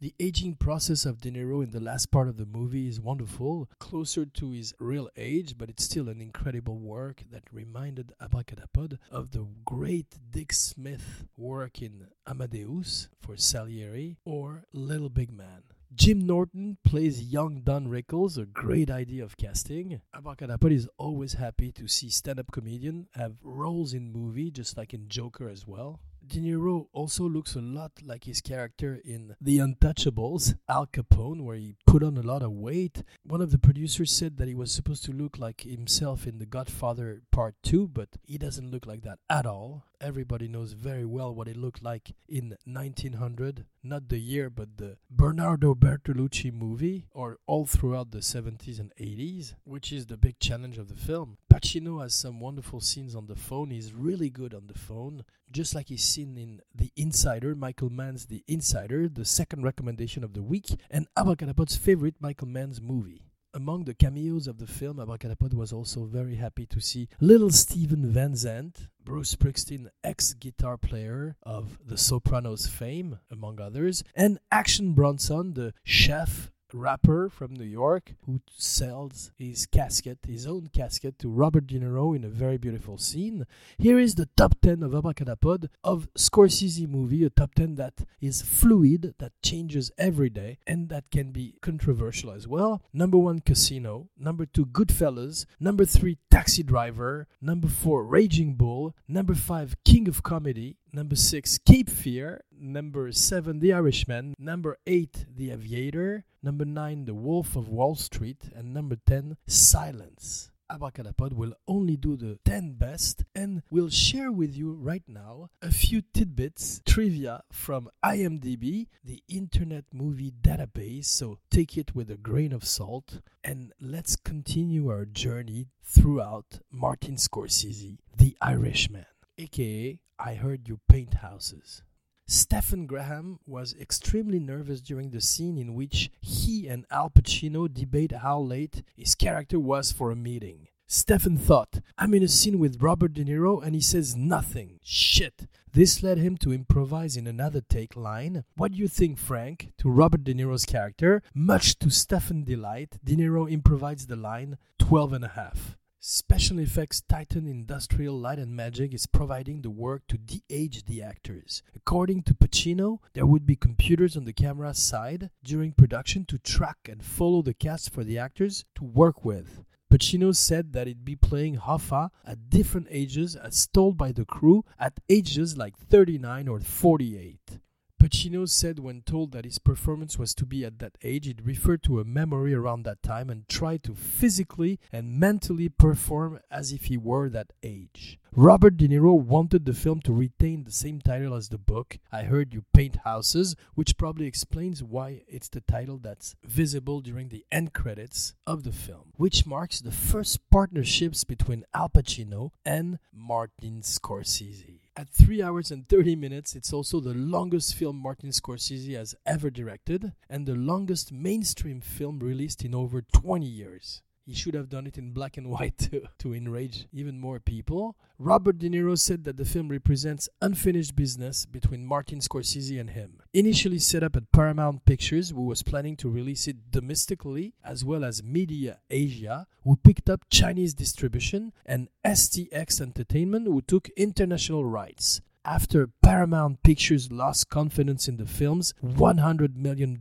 The 0.00 0.14
aging 0.18 0.54
process 0.54 1.04
of 1.04 1.20
De 1.20 1.30
Niro 1.30 1.62
in 1.62 1.72
the 1.72 1.78
last 1.78 2.10
part 2.10 2.26
of 2.26 2.38
the 2.38 2.46
movie 2.46 2.88
is 2.88 2.98
wonderful, 2.98 3.68
closer 3.78 4.24
to 4.24 4.50
his 4.52 4.72
real 4.78 5.10
age, 5.14 5.58
but 5.58 5.68
it's 5.68 5.84
still 5.84 6.08
an 6.08 6.22
incredible 6.22 6.78
work 6.78 7.24
that 7.30 7.42
reminded 7.52 8.14
Abracadapod 8.18 8.96
of 9.10 9.32
the 9.32 9.46
great 9.66 10.16
Dick 10.30 10.54
Smith 10.54 11.26
work 11.36 11.82
in 11.82 12.06
Amadeus 12.26 13.10
for 13.20 13.36
Salieri 13.36 14.16
or 14.24 14.64
Little 14.72 15.10
Big 15.10 15.30
Man. 15.30 15.64
Jim 15.94 16.20
Norton 16.20 16.78
plays 16.82 17.24
young 17.24 17.60
Don 17.60 17.86
Rickles, 17.88 18.38
a 18.38 18.46
great 18.46 18.90
idea 18.90 19.22
of 19.22 19.36
casting. 19.36 20.00
Abracadapod 20.16 20.72
is 20.72 20.88
always 20.96 21.34
happy 21.34 21.72
to 21.72 21.86
see 21.86 22.08
stand-up 22.08 22.50
comedian 22.52 23.08
have 23.16 23.34
roles 23.42 23.92
in 23.92 24.10
movie, 24.10 24.50
just 24.50 24.78
like 24.78 24.94
in 24.94 25.08
Joker 25.08 25.50
as 25.50 25.66
well. 25.66 26.00
De 26.30 26.38
Niro 26.38 26.86
also 26.92 27.28
looks 27.28 27.56
a 27.56 27.60
lot 27.60 27.90
like 28.04 28.22
his 28.22 28.40
character 28.40 29.00
in 29.04 29.34
The 29.40 29.58
Untouchables, 29.58 30.54
Al 30.68 30.86
Capone, 30.86 31.42
where 31.42 31.56
he 31.56 31.74
put 31.88 32.04
on 32.04 32.16
a 32.16 32.22
lot 32.22 32.44
of 32.44 32.52
weight. 32.52 33.02
One 33.24 33.40
of 33.40 33.50
the 33.50 33.58
producers 33.58 34.12
said 34.12 34.36
that 34.36 34.46
he 34.46 34.54
was 34.54 34.70
supposed 34.70 35.04
to 35.06 35.12
look 35.12 35.38
like 35.38 35.62
himself 35.62 36.28
in 36.28 36.38
The 36.38 36.46
Godfather 36.46 37.22
Part 37.32 37.56
2, 37.64 37.88
but 37.88 38.10
he 38.22 38.38
doesn't 38.38 38.70
look 38.70 38.86
like 38.86 39.02
that 39.02 39.18
at 39.28 39.44
all. 39.44 39.82
Everybody 40.00 40.46
knows 40.46 40.72
very 40.72 41.04
well 41.04 41.34
what 41.34 41.48
it 41.48 41.56
looked 41.56 41.82
like 41.82 42.12
in 42.28 42.56
1900, 42.64 43.66
not 43.82 44.08
the 44.08 44.18
year, 44.20 44.48
but 44.48 44.76
the 44.76 44.98
Bernardo 45.10 45.74
Bertolucci 45.74 46.52
movie, 46.52 47.06
or 47.10 47.38
all 47.46 47.66
throughout 47.66 48.12
the 48.12 48.18
70s 48.18 48.78
and 48.78 48.92
80s, 48.98 49.54
which 49.64 49.92
is 49.92 50.06
the 50.06 50.16
big 50.16 50.38
challenge 50.38 50.78
of 50.78 50.88
the 50.88 50.94
film. 50.94 51.38
Pacino 51.52 52.00
has 52.00 52.14
some 52.14 52.38
wonderful 52.40 52.80
scenes 52.80 53.16
on 53.16 53.26
the 53.26 53.36
phone. 53.36 53.70
He's 53.70 53.92
really 53.92 54.30
good 54.30 54.54
on 54.54 54.68
the 54.68 54.78
phone, 54.78 55.24
just 55.50 55.74
like 55.74 55.88
he's 55.88 56.04
seen 56.04 56.36
in 56.36 56.60
The 56.74 56.92
Insider, 56.96 57.54
Michael 57.54 57.90
Mann's 57.90 58.26
The 58.26 58.44
Insider, 58.46 59.08
the 59.08 59.24
second 59.24 59.64
recommendation 59.64 60.22
of 60.22 60.34
the 60.34 60.42
week, 60.42 60.76
and 60.90 61.06
Abracadapod's 61.16 61.76
favorite 61.76 62.16
Michael 62.20 62.48
Mann's 62.48 62.80
movie. 62.80 63.22
Among 63.52 63.84
the 63.84 63.94
cameos 63.94 64.46
of 64.46 64.58
the 64.58 64.66
film, 64.66 64.98
Abracadapod 64.98 65.54
was 65.54 65.72
also 65.72 66.04
very 66.04 66.36
happy 66.36 66.66
to 66.66 66.80
see 66.80 67.08
little 67.20 67.50
Steven 67.50 68.06
Van 68.06 68.36
Zandt, 68.36 68.88
Bruce 69.02 69.34
Springsteen, 69.34 69.88
ex 70.04 70.34
guitar 70.34 70.76
player 70.76 71.36
of 71.42 71.78
The 71.84 71.98
Sopranos 71.98 72.68
fame, 72.68 73.18
among 73.28 73.60
others, 73.60 74.04
and 74.14 74.38
Action 74.52 74.92
Bronson, 74.92 75.54
the 75.54 75.74
chef 75.82 76.52
rapper 76.74 77.28
from 77.28 77.54
New 77.54 77.64
York 77.64 78.12
who 78.26 78.40
sells 78.56 79.30
his 79.36 79.66
casket, 79.66 80.18
his 80.26 80.46
own 80.46 80.68
casket, 80.72 81.18
to 81.18 81.28
Robert 81.28 81.66
De 81.66 81.78
Niro 81.78 82.14
in 82.14 82.24
a 82.24 82.28
very 82.28 82.58
beautiful 82.58 82.98
scene. 82.98 83.46
Here 83.78 83.98
is 83.98 84.14
the 84.14 84.28
top 84.36 84.60
10 84.62 84.82
of 84.82 84.92
Abracadapod 84.92 85.68
of 85.84 86.08
Scorsese 86.14 86.88
movie, 86.88 87.24
a 87.24 87.30
top 87.30 87.54
10 87.54 87.76
that 87.76 87.94
is 88.20 88.42
fluid, 88.42 89.14
that 89.18 89.32
changes 89.42 89.90
every 89.98 90.30
day, 90.30 90.58
and 90.66 90.88
that 90.88 91.10
can 91.10 91.32
be 91.32 91.54
controversial 91.60 92.30
as 92.30 92.46
well. 92.46 92.82
Number 92.92 93.18
one, 93.18 93.40
Casino. 93.40 94.08
Number 94.18 94.46
two, 94.46 94.66
Goodfellas. 94.66 95.46
Number 95.58 95.84
three, 95.84 96.18
Taxi 96.30 96.62
Driver. 96.62 97.26
Number 97.40 97.68
four, 97.68 98.04
Raging 98.04 98.54
Bull. 98.54 98.94
Number 99.08 99.34
five, 99.34 99.76
King 99.84 100.08
of 100.08 100.22
Comedy. 100.22 100.76
Number 100.92 101.14
six, 101.14 101.56
Cape 101.58 101.88
Fear. 101.88 102.42
Number 102.50 103.12
seven, 103.12 103.60
The 103.60 103.72
Irishman. 103.72 104.34
Number 104.38 104.76
eight, 104.86 105.24
The 105.32 105.52
Aviator. 105.52 106.24
Number 106.42 106.64
nine, 106.64 107.04
The 107.04 107.14
Wolf 107.14 107.54
of 107.54 107.68
Wall 107.68 107.94
Street. 107.94 108.50
And 108.54 108.74
number 108.74 108.96
ten, 109.06 109.36
Silence. 109.46 110.50
Abracadapod 110.70 111.32
will 111.32 111.54
only 111.66 111.96
do 111.96 112.16
the 112.16 112.38
10 112.44 112.74
best 112.74 113.24
and 113.34 113.62
will 113.70 113.88
share 113.88 114.30
with 114.30 114.56
you 114.56 114.72
right 114.72 115.02
now 115.08 115.48
a 115.60 115.72
few 115.72 116.00
tidbits, 116.14 116.80
trivia 116.86 117.42
from 117.50 117.88
IMDb, 118.04 118.86
the 119.02 119.20
Internet 119.28 119.86
Movie 119.92 120.30
Database. 120.30 121.06
So 121.06 121.38
take 121.50 121.76
it 121.76 121.94
with 121.96 122.08
a 122.08 122.16
grain 122.16 122.52
of 122.52 122.64
salt 122.64 123.20
and 123.42 123.72
let's 123.80 124.14
continue 124.14 124.88
our 124.88 125.04
journey 125.04 125.70
throughout 125.82 126.60
Martin 126.70 127.16
Scorsese, 127.16 127.98
The 128.16 128.36
Irishman, 128.40 129.06
aka 129.38 129.98
I 130.22 130.34
Heard 130.34 130.68
You 130.68 130.80
Paint 130.86 131.14
Houses. 131.14 131.82
Stephen 132.26 132.86
Graham 132.86 133.38
was 133.46 133.74
extremely 133.80 134.38
nervous 134.38 134.82
during 134.82 135.10
the 135.10 135.20
scene 135.20 135.56
in 135.56 135.72
which 135.72 136.10
he 136.20 136.68
and 136.68 136.84
Al 136.90 137.08
Pacino 137.08 137.72
debate 137.72 138.12
how 138.12 138.38
late 138.38 138.82
his 138.94 139.14
character 139.14 139.58
was 139.58 139.90
for 139.90 140.10
a 140.10 140.16
meeting. 140.16 140.68
Stephen 140.86 141.38
thought, 141.38 141.80
I'm 141.96 142.12
in 142.12 142.22
a 142.22 142.28
scene 142.28 142.58
with 142.58 142.82
Robert 142.82 143.14
De 143.14 143.24
Niro 143.24 143.64
and 143.64 143.74
he 143.74 143.80
says 143.80 144.14
nothing. 144.14 144.78
Shit. 144.82 145.46
This 145.72 146.02
led 146.02 146.18
him 146.18 146.36
to 146.38 146.52
improvise 146.52 147.16
in 147.16 147.26
another 147.26 147.62
take 147.62 147.96
line. 147.96 148.44
What 148.56 148.72
do 148.72 148.78
you 148.78 148.88
think, 148.88 149.16
Frank? 149.16 149.72
To 149.78 149.88
Robert 149.88 150.24
De 150.24 150.34
Niro's 150.34 150.66
character. 150.66 151.22
Much 151.32 151.78
to 151.78 151.88
Stephen's 151.88 152.46
delight, 152.46 152.98
De 153.02 153.16
Niro 153.16 153.50
improvised 153.50 154.08
the 154.08 154.16
line 154.16 154.58
12 154.78 155.14
and 155.14 155.24
a 155.24 155.28
half. 155.28 155.78
Special 156.02 156.60
effects 156.60 157.02
Titan 157.02 157.46
Industrial 157.46 158.18
Light 158.18 158.38
and 158.38 158.56
Magic 158.56 158.94
is 158.94 159.04
providing 159.04 159.60
the 159.60 159.68
work 159.68 160.06
to 160.08 160.16
de-age 160.16 160.86
the 160.86 161.02
actors. 161.02 161.62
According 161.76 162.22
to 162.22 162.32
Pacino, 162.32 163.00
there 163.12 163.26
would 163.26 163.44
be 163.44 163.54
computers 163.54 164.16
on 164.16 164.24
the 164.24 164.32
camera 164.32 164.72
side 164.72 165.28
during 165.44 165.72
production 165.72 166.24
to 166.24 166.38
track 166.38 166.78
and 166.88 167.04
follow 167.04 167.42
the 167.42 167.52
cast 167.52 167.92
for 167.92 168.02
the 168.02 168.16
actors 168.16 168.64
to 168.76 168.84
work 168.84 169.26
with. 169.26 169.62
Pacino 169.92 170.34
said 170.34 170.72
that 170.72 170.86
he'd 170.86 171.04
be 171.04 171.16
playing 171.16 171.58
Hoffa 171.58 172.08
at 172.24 172.48
different 172.48 172.86
ages 172.90 173.36
as 173.36 173.66
told 173.66 173.98
by 173.98 174.10
the 174.10 174.24
crew 174.24 174.64
at 174.78 175.00
ages 175.10 175.58
like 175.58 175.76
39 175.76 176.48
or 176.48 176.60
48. 176.60 177.58
Pacino 178.00 178.48
said 178.48 178.78
when 178.78 179.02
told 179.02 179.32
that 179.32 179.44
his 179.44 179.58
performance 179.58 180.18
was 180.18 180.34
to 180.36 180.46
be 180.46 180.64
at 180.64 180.78
that 180.78 180.96
age, 181.02 181.26
he'd 181.26 181.44
to 181.82 182.00
a 182.00 182.04
memory 182.04 182.54
around 182.54 182.82
that 182.82 183.02
time 183.02 183.28
and 183.28 183.46
tried 183.46 183.82
to 183.84 183.94
physically 183.94 184.80
and 184.90 185.20
mentally 185.20 185.68
perform 185.68 186.40
as 186.50 186.72
if 186.72 186.86
he 186.86 186.96
were 186.96 187.28
that 187.28 187.52
age. 187.62 188.18
Robert 188.34 188.78
De 188.78 188.88
Niro 188.88 189.20
wanted 189.20 189.66
the 189.66 189.74
film 189.74 190.00
to 190.00 190.14
retain 190.14 190.64
the 190.64 190.72
same 190.72 191.00
title 191.00 191.34
as 191.34 191.50
the 191.50 191.58
book, 191.58 191.98
I 192.10 192.22
Heard 192.22 192.54
You 192.54 192.64
Paint 192.72 192.96
Houses, 193.04 193.54
which 193.74 193.98
probably 193.98 194.26
explains 194.26 194.82
why 194.82 195.22
it's 195.28 195.48
the 195.48 195.60
title 195.60 195.98
that's 195.98 196.36
visible 196.42 197.00
during 197.00 197.28
the 197.28 197.44
end 197.52 197.74
credits 197.74 198.32
of 198.46 198.62
the 198.62 198.72
film, 198.72 199.12
which 199.16 199.44
marks 199.44 199.80
the 199.80 199.92
first 199.92 200.48
partnerships 200.48 201.24
between 201.24 201.64
Al 201.74 201.90
Pacino 201.90 202.52
and 202.64 202.98
Martin 203.12 203.82
Scorsese. 203.82 204.78
At 205.00 205.08
3 205.14 205.42
hours 205.42 205.70
and 205.70 205.88
30 205.88 206.14
minutes, 206.14 206.54
it's 206.54 206.74
also 206.74 207.00
the 207.00 207.14
longest 207.14 207.74
film 207.74 207.96
Martin 207.96 208.28
Scorsese 208.28 208.94
has 208.94 209.14
ever 209.24 209.48
directed 209.48 210.12
and 210.28 210.44
the 210.44 210.54
longest 210.54 211.10
mainstream 211.10 211.80
film 211.80 212.18
released 212.18 212.66
in 212.66 212.74
over 212.74 213.00
20 213.00 213.46
years. 213.46 214.02
He 214.30 214.36
should 214.36 214.54
have 214.54 214.68
done 214.68 214.86
it 214.86 214.96
in 214.96 215.10
black 215.10 215.36
and 215.38 215.50
white 215.54 215.76
to, 215.78 216.02
to 216.20 216.32
enrage 216.32 216.86
even 216.92 217.18
more 217.18 217.40
people. 217.40 217.96
Robert 218.16 218.58
De 218.58 218.70
Niro 218.70 218.96
said 218.96 219.24
that 219.24 219.36
the 219.36 219.44
film 219.44 219.68
represents 219.68 220.28
unfinished 220.40 220.94
business 220.94 221.46
between 221.46 221.84
Martin 221.84 222.20
Scorsese 222.20 222.78
and 222.78 222.90
him. 222.90 223.20
Initially 223.34 223.80
set 223.80 224.04
up 224.04 224.14
at 224.14 224.30
Paramount 224.30 224.84
Pictures, 224.84 225.30
who 225.30 225.46
was 225.46 225.64
planning 225.64 225.96
to 225.96 226.08
release 226.08 226.46
it 226.46 226.70
domestically, 226.70 227.54
as 227.64 227.84
well 227.84 228.04
as 228.04 228.22
Media 228.22 228.78
Asia, 228.88 229.48
who 229.64 229.74
picked 229.74 230.08
up 230.08 230.24
Chinese 230.30 230.74
distribution, 230.74 231.52
and 231.66 231.88
STX 232.04 232.80
Entertainment, 232.80 233.48
who 233.48 233.60
took 233.60 233.88
international 233.96 234.64
rights 234.64 235.20
after 235.44 235.88
Paramount 236.02 236.62
Pictures 236.62 237.10
lost 237.10 237.48
confidence 237.48 238.06
in 238.06 238.16
the 238.16 238.26
film's 238.26 238.74
$100 238.84 239.56
million 239.56 239.98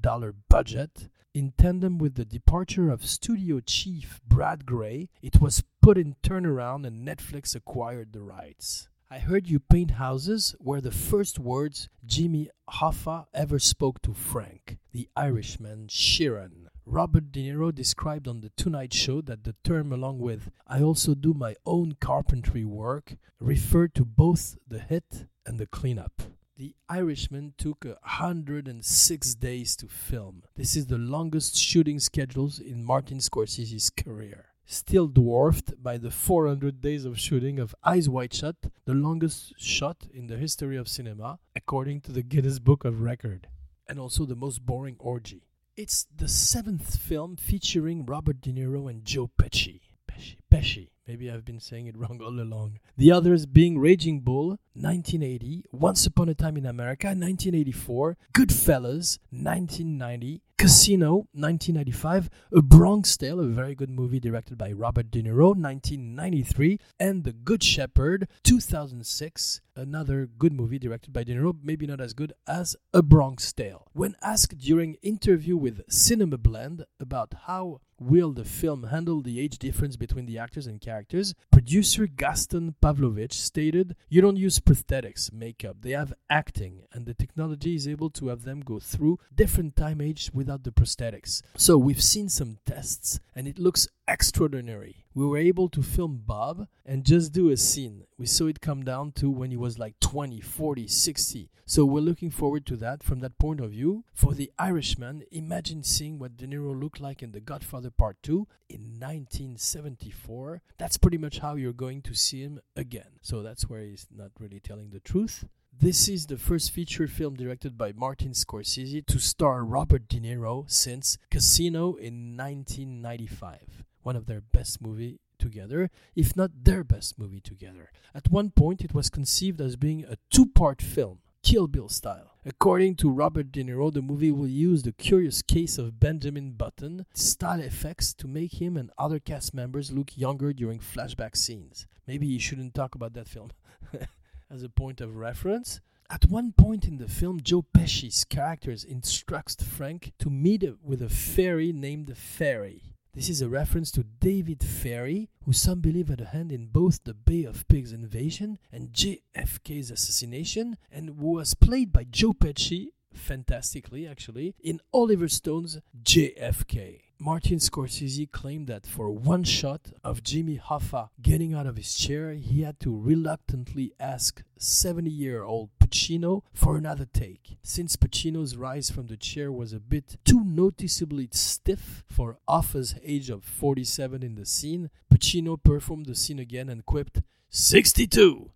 budget, 0.49 1.09
in 1.33 1.53
tandem 1.57 1.97
with 1.97 2.15
the 2.15 2.25
departure 2.25 2.89
of 2.89 3.05
studio 3.05 3.59
chief 3.59 4.19
Brad 4.25 4.65
Grey, 4.65 5.09
it 5.21 5.39
was 5.39 5.63
put 5.81 5.97
in 5.97 6.15
turnaround 6.23 6.85
and 6.87 7.07
Netflix 7.07 7.55
acquired 7.55 8.13
the 8.13 8.21
rights. 8.21 8.89
I 9.11 9.19
heard 9.19 9.47
you 9.47 9.59
paint 9.59 9.91
houses 9.91 10.55
were 10.59 10.81
the 10.81 10.91
first 10.91 11.39
words 11.39 11.89
Jimmy 12.05 12.49
Hoffa 12.69 13.25
ever 13.33 13.57
spoke 13.57 14.01
to 14.03 14.13
Frank, 14.13 14.77
the 14.91 15.09
Irishman 15.15 15.87
Sheeran. 15.87 16.67
Robert 16.85 17.31
De 17.31 17.51
Niro 17.51 17.73
described 17.73 18.27
on 18.27 18.41
The 18.41 18.51
Tonight 18.55 18.93
Show 18.93 19.21
that 19.21 19.43
the 19.43 19.55
term, 19.63 19.91
along 19.91 20.19
with 20.19 20.51
I 20.67 20.81
also 20.81 21.13
do 21.13 21.33
my 21.33 21.55
own 21.65 21.97
carpentry 21.99 22.65
work, 22.65 23.15
referred 23.39 23.93
to 23.95 24.05
both 24.05 24.57
the 24.67 24.79
hit 24.79 25.25
and 25.45 25.59
the 25.59 25.67
cleanup. 25.67 26.21
The 26.59 26.75
Irishman 26.89 27.53
took 27.57 27.85
106 27.85 29.35
days 29.35 29.77
to 29.77 29.87
film. 29.87 30.43
This 30.57 30.75
is 30.75 30.87
the 30.87 30.97
longest 30.97 31.55
shooting 31.55 32.01
schedule 32.01 32.51
in 32.59 32.83
Martin 32.83 33.19
Scorsese's 33.19 33.89
career. 33.89 34.47
Still 34.65 35.07
dwarfed 35.07 35.81
by 35.81 35.97
the 35.97 36.11
400 36.11 36.81
days 36.81 37.05
of 37.05 37.17
shooting 37.17 37.59
of 37.59 37.73
Eyes 37.85 38.09
Wide 38.09 38.33
Shut, 38.33 38.57
the 38.83 38.93
longest 38.93 39.53
shot 39.57 40.05
in 40.13 40.27
the 40.27 40.35
history 40.35 40.75
of 40.75 40.89
cinema, 40.89 41.39
according 41.55 42.01
to 42.01 42.11
the 42.11 42.23
Guinness 42.23 42.59
Book 42.59 42.83
of 42.83 42.99
Record, 42.99 43.47
and 43.87 43.97
also 43.97 44.25
the 44.25 44.35
most 44.35 44.65
boring 44.65 44.97
orgy. 44.99 45.47
It's 45.77 46.07
the 46.13 46.27
seventh 46.27 46.97
film 46.97 47.37
featuring 47.37 48.05
Robert 48.05 48.41
De 48.41 48.51
Niro 48.51 48.89
and 48.89 49.05
Joe 49.05 49.31
Pesci. 49.39 49.79
Pesci, 50.11 50.35
Pesci. 50.51 50.89
Maybe 51.09 51.31
I've 51.31 51.43
been 51.43 51.59
saying 51.59 51.87
it 51.87 51.97
wrong 52.01 52.21
all 52.21 52.39
along. 52.39 52.77
The 52.95 53.11
others 53.11 53.47
being 53.47 53.79
Raging 53.79 54.19
Bull, 54.19 54.59
1980, 54.75 55.65
Once 55.71 56.05
Upon 56.05 56.29
a 56.29 56.35
Time 56.35 56.55
in 56.55 56.67
America, 56.67 57.07
1984, 57.07 58.15
Goodfellas, 58.31 59.17
1990, 59.31 60.43
Casino, 60.59 61.25
1995, 61.31 62.29
A 62.51 62.61
Bronx 62.61 63.15
Tale, 63.15 63.39
a 63.39 63.47
very 63.47 63.75
good 63.75 63.89
movie 63.89 64.19
directed 64.19 64.57
by 64.57 64.73
Robert 64.73 65.09
De 65.09 65.23
Niro, 65.23 65.55
1993, 65.55 66.77
and 66.99 67.23
The 67.23 67.31
Good 67.31 67.63
Shepherd, 67.63 68.27
2006, 68.43 69.61
another 69.77 70.27
good 70.27 70.51
movie 70.51 70.77
directed 70.77 71.13
by 71.13 71.23
De 71.23 71.33
Niro, 71.33 71.55
maybe 71.63 71.87
not 71.87 72.01
as 72.01 72.11
good 72.11 72.33
as 72.45 72.75
A 72.93 73.01
Bronx 73.01 73.53
Tale. 73.53 73.87
When 73.93 74.17
asked 74.21 74.57
during 74.57 74.95
interview 74.95 75.55
with 75.55 75.89
Cinema 75.89 76.37
Blend 76.37 76.83
about 76.99 77.33
how 77.45 77.79
will 78.01 78.31
the 78.31 78.45
film 78.45 78.83
handle 78.83 79.21
the 79.21 79.41
age 79.41 79.57
difference 79.57 79.97
between 79.97 80.25
the 80.25 80.37
actors 80.37 80.67
and 80.67 80.79
characters, 80.79 81.33
producer 81.51 82.07
Gaston 82.07 82.75
Pavlovich 82.81 83.33
stated, 83.33 83.93
"You 84.07 84.21
don't 84.21 84.37
use 84.37 84.59
prosthetics, 84.59 85.33
makeup. 85.33 85.81
They 85.81 85.91
have 85.91 86.13
acting, 86.29 86.83
and 86.93 87.05
the 87.05 87.13
technology 87.13 87.75
is 87.75 87.89
able 87.89 88.09
to 88.11 88.27
have 88.27 88.43
them 88.43 88.61
go 88.61 88.79
through 88.79 89.19
different 89.35 89.75
time 89.75 89.99
ages 89.99 90.33
without 90.49 90.63
the 90.63 90.71
prosthetics. 90.71 91.43
So 91.55 91.77
we've 91.77 92.01
seen 92.01 92.27
some 92.27 92.57
tests, 92.65 93.19
and 93.35 93.47
it 93.47 93.59
looks 93.59 93.87
extraordinary. 94.07 95.05
We 95.13 95.27
were 95.27 95.37
able 95.37 95.69
to 95.69 95.83
film 95.83 96.23
Bob 96.25 96.67
and 96.83 97.05
just 97.05 97.33
do 97.33 97.51
a 97.51 97.57
scene. 97.57 98.05
We 98.17 98.25
saw 98.25 98.47
it 98.47 98.59
come 98.59 98.83
down 98.83 99.11
to 99.13 99.29
when 99.29 99.51
he 99.51 99.57
was 99.57 99.77
like 99.77 99.99
20, 99.99 100.41
40, 100.41 100.87
60. 100.87 101.51
So 101.67 101.85
we're 101.85 101.99
looking 101.99 102.31
forward 102.31 102.65
to 102.65 102.75
that 102.77 103.03
from 103.03 103.19
that 103.19 103.37
point 103.37 103.59
of 103.59 103.69
view. 103.69 104.05
For 104.15 104.33
The 104.33 104.51
Irishman, 104.57 105.21
imagine 105.31 105.83
seeing 105.83 106.17
what 106.17 106.35
De 106.35 106.47
Niro 106.47 106.73
looked 106.79 106.99
like 106.99 107.21
in 107.21 107.31
The 107.31 107.41
Godfather 107.41 107.91
Part 107.91 108.17
2 108.23 108.47
in 108.69 108.81
1974. 108.97 110.63
That's 110.79 110.97
pretty 110.97 111.19
much 111.19 111.39
how 111.39 111.53
you're 111.53 111.73
going 111.73 112.01
to 112.03 112.15
see 112.15 112.41
him 112.41 112.59
again. 112.75 113.19
So 113.21 113.43
that's 113.43 113.69
where 113.69 113.81
he's 113.81 114.07
not 114.11 114.31
really 114.39 114.59
telling 114.59 114.89
the 114.89 114.99
truth. 114.99 115.45
This 115.81 116.09
is 116.09 116.25
the 116.25 116.37
first 116.37 116.71
feature 116.71 117.07
film 117.07 117.37
directed 117.37 117.77
by 117.77 117.93
Martin 117.93 118.31
Scorsese 118.31 119.05
to 119.05 119.17
star 119.17 119.63
Robert 119.63 120.09
De 120.09 120.19
Niro 120.19 120.69
since 120.69 121.17
Casino 121.31 121.95
in 121.95 122.35
1995, 122.35 123.85
one 124.03 124.17
of 124.17 124.25
their 124.25 124.41
best 124.41 124.81
movies 124.81 125.19
together, 125.37 125.89
if 126.17 126.35
not 126.35 126.65
their 126.65 126.83
best 126.83 127.17
movie 127.17 127.39
together. 127.39 127.91
At 128.13 128.29
one 128.29 128.49
point, 128.49 128.81
it 128.81 128.93
was 128.93 129.09
conceived 129.09 129.61
as 129.61 129.77
being 129.77 130.03
a 130.03 130.17
two 130.29 130.47
part 130.47 130.81
film. 130.81 131.19
Kill 131.43 131.67
Bill 131.67 131.87
style. 131.87 132.35
According 132.45 132.95
to 132.95 133.09
Robert 133.09 133.49
De 133.49 133.63
Niro, 133.63 133.93
the 133.93 134.01
movie 134.01 134.33
will 134.33 134.49
use 134.49 134.83
the 134.83 134.91
curious 134.91 135.41
case 135.41 135.77
of 135.77 135.97
Benjamin 135.97 136.51
Button 136.51 137.05
style 137.13 137.61
effects 137.61 138.13
to 138.15 138.27
make 138.27 138.61
him 138.61 138.75
and 138.75 138.91
other 138.97 139.19
cast 139.19 139.53
members 139.53 139.93
look 139.93 140.17
younger 140.17 140.51
during 140.51 140.79
flashback 140.79 141.37
scenes. 141.37 141.87
Maybe 142.05 142.27
you 142.27 142.37
shouldn't 142.37 142.73
talk 142.73 142.95
about 142.95 143.13
that 143.13 143.29
film. 143.29 143.51
as 144.51 144.63
a 144.63 144.69
point 144.69 145.01
of 145.01 145.15
reference. 145.15 145.79
At 146.09 146.25
one 146.25 146.53
point 146.53 146.85
in 146.85 146.97
the 146.97 147.07
film, 147.07 147.39
Joe 147.41 147.63
Pesci's 147.73 148.25
character 148.25 148.71
instructs 148.87 149.55
Frank 149.63 150.11
to 150.19 150.29
meet 150.29 150.63
with 150.81 151.01
a 151.01 151.09
fairy 151.09 151.71
named 151.71 152.17
Ferrie. 152.17 152.95
This 153.13 153.29
is 153.29 153.41
a 153.41 153.49
reference 153.49 153.91
to 153.91 154.03
David 154.03 154.63
Ferrie, 154.63 155.29
who 155.43 155.53
some 155.53 155.81
believe 155.81 156.09
had 156.09 156.21
a 156.21 156.25
hand 156.25 156.51
in 156.51 156.67
both 156.67 157.03
the 157.03 157.13
Bay 157.13 157.43
of 157.43 157.67
Pigs 157.67 157.91
invasion 157.91 158.57
and 158.71 158.93
JFK's 158.93 159.91
assassination, 159.91 160.77
and 160.91 161.09
who 161.19 161.33
was 161.33 161.53
played 161.53 161.91
by 161.91 162.05
Joe 162.09 162.33
Pesci, 162.33 162.87
fantastically 163.13 164.07
actually, 164.07 164.55
in 164.61 164.79
Oliver 164.93 165.27
Stone's 165.27 165.79
JFK. 166.03 167.01
Martin 167.21 167.57
Scorsese 167.57 168.31
claimed 168.31 168.67
that 168.67 168.85
for 168.85 169.11
one 169.11 169.43
shot 169.43 169.91
of 170.05 170.23
Jimmy 170.23 170.57
Hoffa 170.57 171.09
getting 171.21 171.53
out 171.53 171.67
of 171.67 171.75
his 171.75 171.93
chair, 171.93 172.31
he 172.31 172.61
had 172.61 172.79
to 172.79 172.97
reluctantly 172.97 173.91
ask 173.99 174.41
70 174.57 175.09
year 175.09 175.43
old 175.43 175.69
Pacino 175.81 176.43
for 176.53 176.77
another 176.77 177.05
take. 177.05 177.57
Since 177.61 177.97
Pacino's 177.97 178.55
rise 178.55 178.89
from 178.89 179.07
the 179.07 179.17
chair 179.17 179.51
was 179.51 179.73
a 179.73 179.81
bit 179.81 180.15
too 180.23 180.45
noticeably 180.45 181.27
stiff 181.33 182.05
for 182.07 182.37
Hoffa's 182.47 182.95
age 183.03 183.29
of 183.29 183.43
47 183.43 184.23
in 184.23 184.35
the 184.35 184.45
scene, 184.45 184.89
Pacino 185.13 185.61
performed 185.61 186.05
the 186.05 186.15
scene 186.15 186.39
again 186.39 186.69
and 186.69 186.85
quipped, 186.85 187.21
62! 187.49 188.51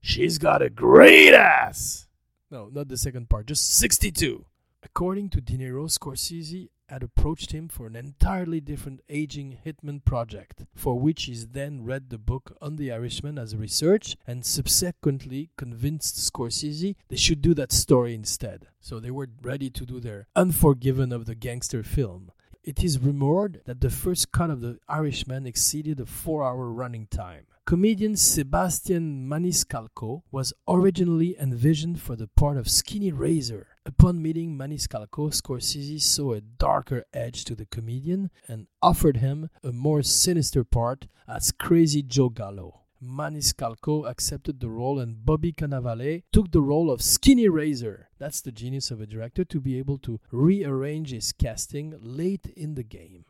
She's 0.00 0.38
got 0.38 0.60
a 0.60 0.70
great 0.70 1.34
ass! 1.34 2.07
No, 2.50 2.70
not 2.72 2.88
the 2.88 2.96
second 2.96 3.28
part, 3.28 3.46
just 3.46 3.76
62. 3.76 4.46
According 4.82 5.28
to 5.30 5.40
De 5.40 5.58
Niro, 5.58 5.86
Scorsese 5.86 6.70
had 6.88 7.02
approached 7.02 7.52
him 7.52 7.68
for 7.68 7.86
an 7.86 7.94
entirely 7.94 8.60
different 8.60 9.00
aging 9.10 9.58
hitman 9.66 10.02
project, 10.02 10.64
for 10.74 10.98
which 10.98 11.24
he 11.24 11.34
then 11.34 11.84
read 11.84 12.08
the 12.08 12.16
book 12.16 12.56
on 12.62 12.76
the 12.76 12.90
Irishman 12.90 13.36
as 13.38 13.52
a 13.52 13.58
research 13.58 14.16
and 14.26 14.46
subsequently 14.46 15.50
convinced 15.58 16.16
Scorsese 16.16 16.94
they 17.08 17.16
should 17.16 17.42
do 17.42 17.52
that 17.52 17.72
story 17.72 18.14
instead. 18.14 18.68
So 18.80 18.98
they 18.98 19.10
were 19.10 19.28
ready 19.42 19.68
to 19.68 19.84
do 19.84 20.00
their 20.00 20.28
Unforgiven 20.34 21.12
of 21.12 21.26
the 21.26 21.34
gangster 21.34 21.82
film. 21.82 22.30
It 22.62 22.82
is 22.82 22.98
rumored 22.98 23.62
that 23.66 23.82
the 23.82 23.90
first 23.90 24.32
cut 24.32 24.48
of 24.48 24.62
The 24.62 24.78
Irishman 24.88 25.46
exceeded 25.46 26.00
a 26.00 26.06
four 26.06 26.42
hour 26.42 26.70
running 26.70 27.08
time. 27.08 27.46
Comedian 27.68 28.16
Sebastian 28.16 29.28
Maniscalco 29.28 30.22
was 30.30 30.54
originally 30.66 31.36
envisioned 31.38 32.00
for 32.00 32.16
the 32.16 32.26
part 32.26 32.56
of 32.56 32.66
Skinny 32.66 33.12
Razor. 33.12 33.66
Upon 33.84 34.22
meeting 34.22 34.56
Maniscalco, 34.56 35.30
Scorsese 35.30 36.00
saw 36.00 36.32
a 36.32 36.40
darker 36.40 37.04
edge 37.12 37.44
to 37.44 37.54
the 37.54 37.66
comedian 37.66 38.30
and 38.48 38.68
offered 38.80 39.18
him 39.18 39.50
a 39.62 39.70
more 39.70 40.02
sinister 40.02 40.64
part 40.64 41.08
as 41.28 41.52
Crazy 41.52 42.02
Joe 42.02 42.30
Gallo. 42.30 42.84
Maniscalco 43.04 44.08
accepted 44.08 44.60
the 44.60 44.70
role 44.70 44.98
and 44.98 45.26
Bobby 45.26 45.52
Cannavale 45.52 46.22
took 46.32 46.50
the 46.50 46.62
role 46.62 46.90
of 46.90 47.02
Skinny 47.02 47.50
Razor. 47.50 48.08
That's 48.18 48.40
the 48.40 48.50
genius 48.50 48.90
of 48.90 49.02
a 49.02 49.06
director 49.06 49.44
to 49.44 49.60
be 49.60 49.78
able 49.78 49.98
to 49.98 50.20
rearrange 50.32 51.10
his 51.10 51.32
casting 51.32 51.94
late 52.00 52.46
in 52.56 52.76
the 52.76 52.82
game. 52.82 53.26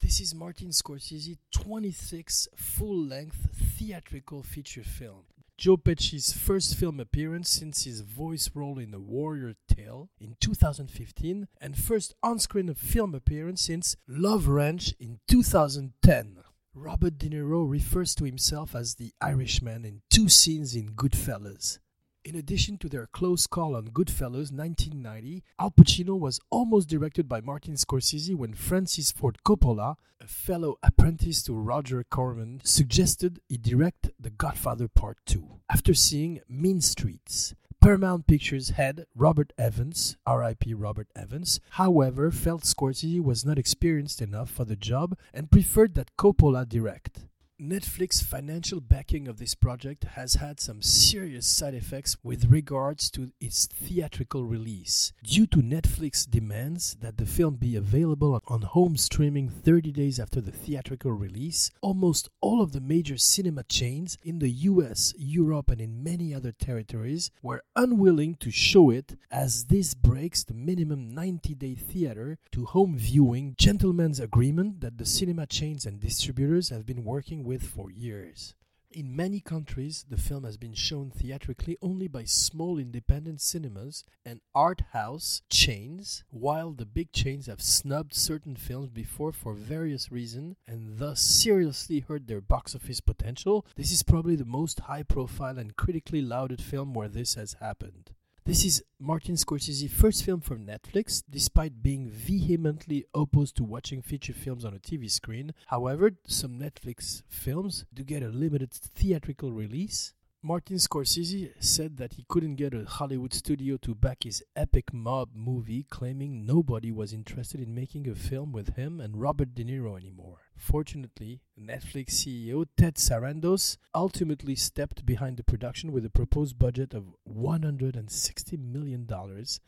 This 0.00 0.20
is 0.20 0.32
Martin 0.32 0.68
Scorsese's 0.68 1.38
26th 1.52 2.46
full 2.56 3.04
length 3.04 3.48
theatrical 3.76 4.44
feature 4.44 4.84
film. 4.84 5.24
Joe 5.56 5.76
Pesci's 5.76 6.32
first 6.32 6.76
film 6.76 7.00
appearance 7.00 7.50
since 7.50 7.82
his 7.82 8.02
voice 8.02 8.48
role 8.54 8.78
in 8.78 8.92
The 8.92 9.00
Warrior 9.00 9.54
Tale 9.66 10.08
in 10.20 10.36
2015, 10.40 11.48
and 11.60 11.76
first 11.76 12.14
on 12.22 12.38
screen 12.38 12.72
film 12.74 13.12
appearance 13.12 13.62
since 13.62 13.96
Love 14.06 14.46
Ranch 14.46 14.94
in 15.00 15.18
2010. 15.28 16.38
Robert 16.74 17.18
De 17.18 17.28
Niro 17.28 17.68
refers 17.68 18.14
to 18.14 18.24
himself 18.24 18.76
as 18.76 18.94
the 18.94 19.12
Irishman 19.20 19.84
in 19.84 20.02
two 20.08 20.28
scenes 20.28 20.76
in 20.76 20.90
Goodfellas. 20.90 21.80
In 22.24 22.34
addition 22.34 22.78
to 22.78 22.88
their 22.88 23.06
close 23.06 23.46
call 23.46 23.76
on 23.76 23.88
Goodfellas 23.88 24.52
1990, 24.52 25.44
Al 25.58 25.70
Pacino 25.70 26.18
was 26.18 26.40
almost 26.50 26.88
directed 26.88 27.28
by 27.28 27.40
Martin 27.40 27.74
Scorsese 27.74 28.34
when 28.34 28.54
Francis 28.54 29.12
Ford 29.12 29.38
Coppola, 29.44 29.96
a 30.20 30.26
fellow 30.26 30.76
apprentice 30.82 31.42
to 31.44 31.54
Roger 31.54 32.04
Corman, 32.04 32.60
suggested 32.64 33.40
he 33.48 33.56
direct 33.56 34.10
The 34.18 34.30
Godfather 34.30 34.88
Part 34.88 35.18
2 35.26 35.60
after 35.70 35.94
seeing 35.94 36.40
Mean 36.48 36.80
Streets. 36.80 37.54
Paramount 37.80 38.26
Pictures 38.26 38.70
head 38.70 39.06
Robert 39.14 39.52
Evans, 39.56 40.16
RIP 40.28 40.64
Robert 40.74 41.06
Evans, 41.14 41.60
however, 41.70 42.32
felt 42.32 42.64
Scorsese 42.64 43.22
was 43.22 43.44
not 43.44 43.58
experienced 43.58 44.20
enough 44.20 44.50
for 44.50 44.64
the 44.64 44.76
job 44.76 45.16
and 45.32 45.50
preferred 45.50 45.94
that 45.94 46.16
Coppola 46.16 46.68
direct. 46.68 47.27
Netflix 47.60 48.22
financial 48.22 48.80
backing 48.80 49.26
of 49.26 49.38
this 49.38 49.56
project 49.56 50.04
has 50.14 50.34
had 50.34 50.60
some 50.60 50.80
serious 50.80 51.44
side 51.44 51.74
effects 51.74 52.16
with 52.22 52.44
regards 52.44 53.10
to 53.10 53.32
its 53.40 53.66
theatrical 53.66 54.44
release. 54.44 55.12
Due 55.24 55.48
to 55.48 55.56
Netflix 55.56 56.24
demands 56.30 56.96
that 57.00 57.16
the 57.16 57.26
film 57.26 57.56
be 57.56 57.74
available 57.74 58.40
on 58.46 58.62
home 58.62 58.96
streaming 58.96 59.48
30 59.48 59.90
days 59.90 60.20
after 60.20 60.40
the 60.40 60.52
theatrical 60.52 61.10
release, 61.10 61.72
almost 61.82 62.28
all 62.40 62.62
of 62.62 62.70
the 62.70 62.80
major 62.80 63.18
cinema 63.18 63.64
chains 63.64 64.16
in 64.22 64.38
the 64.38 64.50
US, 64.50 65.12
Europe, 65.18 65.68
and 65.68 65.80
in 65.80 66.04
many 66.04 66.32
other 66.32 66.52
territories 66.52 67.32
were 67.42 67.64
unwilling 67.74 68.36
to 68.36 68.52
show 68.52 68.88
it 68.88 69.18
as 69.32 69.64
this 69.64 69.94
breaks 69.94 70.44
the 70.44 70.54
minimum 70.54 71.12
90 71.12 71.56
day 71.56 71.74
theater 71.74 72.38
to 72.52 72.66
home 72.66 72.96
viewing 72.96 73.56
gentleman's 73.58 74.20
agreement 74.20 74.80
that 74.80 74.96
the 74.96 75.04
cinema 75.04 75.44
chains 75.44 75.84
and 75.84 75.98
distributors 75.98 76.68
have 76.68 76.86
been 76.86 77.02
working 77.02 77.47
with 77.48 77.62
for 77.62 77.90
years. 77.90 78.54
In 78.90 79.16
many 79.16 79.40
countries, 79.40 80.04
the 80.10 80.18
film 80.18 80.44
has 80.44 80.58
been 80.58 80.74
shown 80.74 81.10
theatrically 81.10 81.78
only 81.80 82.06
by 82.06 82.24
small 82.24 82.78
independent 82.78 83.40
cinemas 83.40 84.04
and 84.22 84.42
art 84.54 84.82
house 84.92 85.40
chains, 85.48 86.24
while 86.28 86.72
the 86.72 86.84
big 86.84 87.10
chains 87.10 87.46
have 87.46 87.62
snubbed 87.62 88.12
certain 88.12 88.54
films 88.54 88.90
before 88.90 89.32
for 89.32 89.54
various 89.54 90.12
reasons 90.12 90.56
and 90.66 90.98
thus 90.98 91.22
seriously 91.22 92.00
hurt 92.00 92.26
their 92.26 92.42
box 92.42 92.74
office 92.74 93.00
potential. 93.00 93.64
This 93.76 93.92
is 93.92 94.02
probably 94.02 94.36
the 94.36 94.44
most 94.44 94.80
high 94.80 95.02
profile 95.02 95.58
and 95.58 95.74
critically 95.74 96.20
lauded 96.20 96.60
film 96.60 96.92
where 96.92 97.08
this 97.08 97.34
has 97.34 97.54
happened. 97.60 98.10
This 98.48 98.64
is 98.64 98.82
Martin 98.98 99.34
Scorsese's 99.34 99.92
first 99.92 100.24
film 100.24 100.40
for 100.40 100.56
Netflix, 100.56 101.22
despite 101.28 101.82
being 101.82 102.08
vehemently 102.08 103.04
opposed 103.14 103.56
to 103.56 103.62
watching 103.62 104.00
feature 104.00 104.32
films 104.32 104.64
on 104.64 104.72
a 104.72 104.78
TV 104.78 105.10
screen. 105.10 105.52
However, 105.66 106.12
some 106.26 106.58
Netflix 106.58 107.22
films 107.28 107.84
do 107.92 108.02
get 108.04 108.22
a 108.22 108.30
limited 108.30 108.72
theatrical 108.72 109.52
release. 109.52 110.14
Martin 110.42 110.78
Scorsese 110.78 111.62
said 111.62 111.98
that 111.98 112.14
he 112.14 112.24
couldn't 112.26 112.56
get 112.56 112.72
a 112.72 112.86
Hollywood 112.86 113.34
studio 113.34 113.76
to 113.82 113.94
back 113.94 114.24
his 114.24 114.42
epic 114.56 114.94
mob 114.94 115.28
movie, 115.34 115.84
claiming 115.90 116.46
nobody 116.46 116.90
was 116.90 117.12
interested 117.12 117.60
in 117.60 117.74
making 117.74 118.08
a 118.08 118.14
film 118.14 118.50
with 118.52 118.76
him 118.76 118.98
and 118.98 119.20
Robert 119.20 119.54
De 119.54 119.62
Niro 119.62 119.94
anymore. 119.94 120.47
Fortunately, 120.58 121.40
Netflix 121.58 122.10
CEO 122.10 122.66
Ted 122.76 122.96
Sarandos 122.96 123.78
ultimately 123.94 124.56
stepped 124.56 125.06
behind 125.06 125.36
the 125.36 125.44
production 125.44 125.92
with 125.92 126.04
a 126.04 126.10
proposed 126.10 126.58
budget 126.58 126.92
of 126.92 127.14
$160 127.26 128.58
million, 128.58 129.08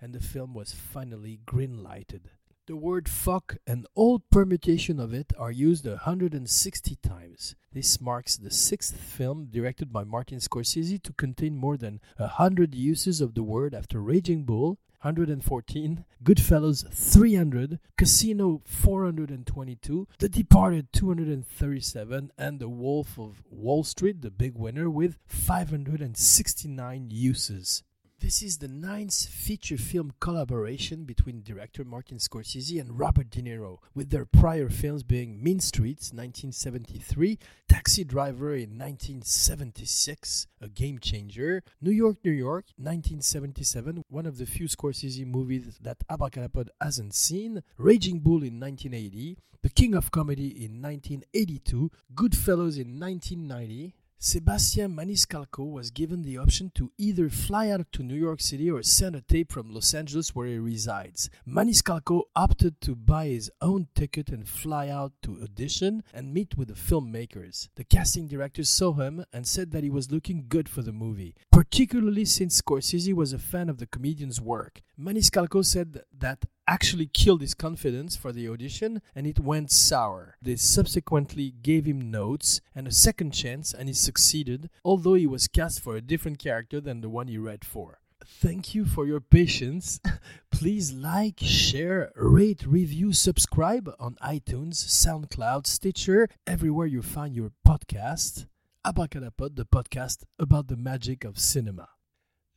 and 0.00 0.12
the 0.12 0.20
film 0.20 0.53
was 0.53 0.72
finally 0.72 1.40
green-lighted. 1.46 2.31
The 2.66 2.76
word 2.76 3.09
fuck 3.09 3.57
and 3.66 3.87
all 3.94 4.18
permutation 4.31 5.00
of 5.00 5.14
it 5.14 5.33
are 5.38 5.50
used 5.50 5.87
160 5.87 6.96
times. 6.96 7.57
This 7.72 8.00
marks 8.00 8.37
the 8.37 8.50
sixth 8.50 8.96
film 8.96 9.46
directed 9.50 9.92
by 9.92 10.05
Martin 10.05 10.38
Scorsese 10.38 11.03
to 11.03 11.12
contain 11.14 11.57
more 11.57 11.76
than 11.76 12.00
100 12.16 12.74
uses 12.74 13.20
of 13.20 13.35
the 13.35 13.42
word 13.42 13.74
after 13.74 14.00
Raging 14.00 14.44
Bull, 14.44 14.79
114, 15.03 16.05
Goodfellas 16.23 16.93
300, 16.93 17.79
Casino 17.97 18.61
422, 18.67 20.07
The 20.19 20.29
Departed 20.29 20.93
237, 20.93 22.33
and 22.37 22.61
The 22.61 22.69
Wolf 22.69 23.19
of 23.19 23.43
Wall 23.49 23.83
Street, 23.83 24.21
the 24.21 24.31
big 24.31 24.59
winner, 24.59 24.91
with 24.91 25.17
569 25.27 27.09
uses. 27.11 27.83
This 28.21 28.43
is 28.43 28.59
the 28.59 28.69
ninth 28.69 29.27
feature 29.29 29.79
film 29.79 30.13
collaboration 30.21 31.05
between 31.05 31.43
director 31.43 31.85
Martin 31.85 32.19
Scorsese 32.19 32.79
and 32.79 32.99
Robert 32.99 33.31
De 33.31 33.41
Niro, 33.41 33.79
with 33.95 34.11
their 34.11 34.27
prior 34.27 34.69
films 34.69 35.03
being 35.03 35.43
Mean 35.43 35.59
Streets 35.59 36.13
1973, 36.13 37.39
Taxi 37.67 38.05
Driver 38.05 38.53
in 38.55 38.79
1976, 38.79 40.49
a 40.61 40.69
game 40.69 40.99
changer, 40.99 41.63
New 41.81 41.93
York, 41.93 42.19
New 42.23 42.31
York 42.31 42.67
1977, 42.77 44.05
one 44.11 44.27
of 44.27 44.37
the 44.37 44.45
few 44.45 44.69
Scorsese 44.69 45.27
movies 45.27 45.79
that 45.81 46.07
Abracadapod 46.11 46.69
hasn't 46.79 47.15
seen, 47.15 47.63
Raging 47.79 48.21
Bull 48.21 48.43
in 48.43 48.61
1980, 48.61 49.39
The 49.63 49.71
King 49.71 49.95
of 49.95 50.11
Comedy 50.11 50.49
in 50.49 50.83
1982, 50.83 51.91
Goodfellas 52.15 52.79
in 52.79 53.01
1990, 53.01 53.95
Sebastian 54.23 54.95
Maniscalco 54.95 55.65
was 55.65 55.91
given 55.91 56.21
the 56.21 56.37
option 56.37 56.71
to 56.75 56.93
either 56.99 57.31
fly 57.31 57.71
out 57.71 57.91
to 57.93 58.03
New 58.03 58.15
York 58.15 58.43
City 58.43 58.71
or 58.71 58.83
send 58.83 59.17
a 59.17 59.23
tape 59.23 59.51
from 59.51 59.73
Los 59.73 59.95
Angeles 59.95 60.35
where 60.35 60.47
he 60.47 60.59
resides. 60.59 61.31
Maniscalco 61.49 62.25
opted 62.37 62.83
to 62.83 62.95
buy 62.95 63.29
his 63.29 63.51
own 63.63 63.89
ticket 63.95 64.29
and 64.29 64.47
fly 64.47 64.91
out 64.91 65.15
to 65.23 65.41
audition 65.43 66.03
and 66.13 66.35
meet 66.35 66.59
with 66.59 66.69
the 66.69 66.75
filmmakers. 66.75 67.71
The 67.77 67.85
casting 67.85 68.27
director 68.27 68.63
saw 68.63 68.93
him 68.93 69.25
and 69.33 69.49
said 69.49 69.71
that 69.71 69.85
he 69.85 69.89
was 69.89 70.13
looking 70.13 70.45
good 70.51 70.69
for 70.69 70.83
the 70.83 70.93
movie, 70.93 71.35
particularly 71.51 72.27
since 72.27 72.61
Scorsese 72.61 73.15
was 73.15 73.33
a 73.33 73.39
fan 73.39 73.71
of 73.71 73.79
the 73.79 73.87
comedian's 73.87 74.39
work. 74.39 74.83
Maniscalco 75.01 75.65
said 75.65 76.03
that 76.19 76.45
actually 76.71 77.07
killed 77.07 77.41
his 77.41 77.53
confidence 77.53 78.15
for 78.15 78.33
the 78.33 78.49
audition 78.49 79.03
and 79.15 79.27
it 79.27 79.41
went 79.41 79.73
sour. 79.73 80.37
They 80.41 80.55
subsequently 80.55 81.53
gave 81.63 81.85
him 81.85 82.13
notes 82.13 82.61
and 82.77 82.87
a 82.87 82.93
second 82.93 83.33
chance 83.33 83.75
and 83.75 83.89
he 83.89 83.95
succeeded, 83.95 84.71
although 84.85 85.15
he 85.15 85.27
was 85.27 85.49
cast 85.49 85.81
for 85.81 85.97
a 85.97 86.01
different 86.01 86.39
character 86.39 86.81
than 86.81 87.01
the 87.01 87.09
one 87.09 87.27
he 87.27 87.39
read 87.39 87.65
for. 87.65 87.99
Thank 88.25 88.75
you 88.75 88.85
for 88.85 89.05
your 89.05 89.21
patience. 89.21 90.01
Please 90.53 90.93
like, 90.93 91.41
share, 91.41 92.13
rate, 92.15 92.65
review, 92.65 93.13
subscribe 93.13 93.91
on 93.99 94.15
iTunes, 94.23 94.75
SoundCloud, 94.75 95.67
Stitcher, 95.67 96.29
everywhere 96.47 96.87
you 96.87 97.03
find 97.03 97.35
your 97.35 97.51
podcast. 97.67 98.47
Abracadapod, 98.87 99.57
the 99.57 99.67
podcast 99.67 100.25
about 100.39 100.69
the 100.69 100.77
magic 100.77 101.25
of 101.25 101.39
cinema. 101.39 101.89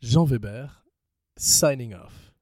Jean 0.01 0.29
Weber, 0.29 0.71
signing 1.37 1.93
off. 1.93 2.32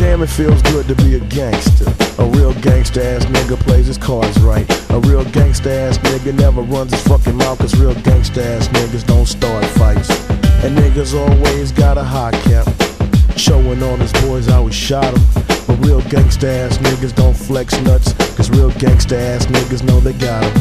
Damn, 0.00 0.22
it 0.22 0.30
feels 0.30 0.62
good 0.62 0.88
to 0.88 0.94
be 0.94 1.16
a 1.16 1.20
gangster. 1.20 1.84
A 2.22 2.24
real 2.24 2.54
gangsta 2.54 3.04
ass 3.04 3.26
nigga 3.26 3.60
plays 3.60 3.86
his 3.86 3.98
cards 3.98 4.40
right. 4.40 4.66
A 4.90 4.98
real 5.00 5.24
gangsta 5.26 5.66
ass 5.66 5.98
nigga 5.98 6.32
never 6.32 6.62
runs 6.62 6.90
his 6.90 7.02
fucking 7.06 7.36
mouth, 7.36 7.58
cause 7.58 7.78
real 7.78 7.92
gangsta 7.96 8.42
ass 8.42 8.68
niggas 8.68 9.06
don't 9.06 9.26
start 9.26 9.62
fights. 9.76 10.08
And 10.64 10.74
niggas 10.78 11.12
always 11.12 11.70
got 11.70 11.98
a 11.98 12.02
high 12.02 12.32
cap. 12.48 12.66
Showing 13.36 13.82
all 13.82 13.96
his 13.96 14.10
boys 14.24 14.46
how 14.46 14.64
he 14.64 14.72
shot 14.72 15.04
him. 15.04 15.22
But 15.66 15.84
real 15.84 16.00
gangsta 16.00 16.48
ass 16.48 16.78
niggas 16.78 17.14
don't 17.14 17.36
flex 17.36 17.78
nuts, 17.82 18.14
cause 18.36 18.48
real 18.48 18.70
gangsta 18.70 19.18
ass 19.18 19.44
niggas 19.46 19.82
know 19.82 20.00
they 20.00 20.14
got 20.14 20.42
him. 20.42 20.56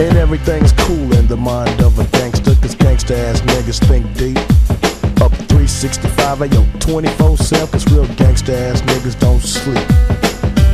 And 0.00 0.16
everything's 0.16 0.72
cool 0.74 1.12
in 1.14 1.26
the 1.26 1.36
mind 1.36 1.80
of 1.80 1.98
a 1.98 2.04
gangster, 2.16 2.54
cause 2.62 2.76
gangsta 2.76 3.16
ass 3.16 3.40
niggas 3.40 3.80
think 3.88 4.06
deep. 4.16 4.38
Up 5.20 5.32
365, 5.66 6.52
yo 6.52 6.66
24 6.78 7.38
7, 7.38 7.68
cause 7.68 7.90
real 7.90 8.04
gangsta 8.16 8.52
ass 8.52 8.82
niggas 8.82 9.18
don't 9.18 9.40
sleep. 9.40 9.82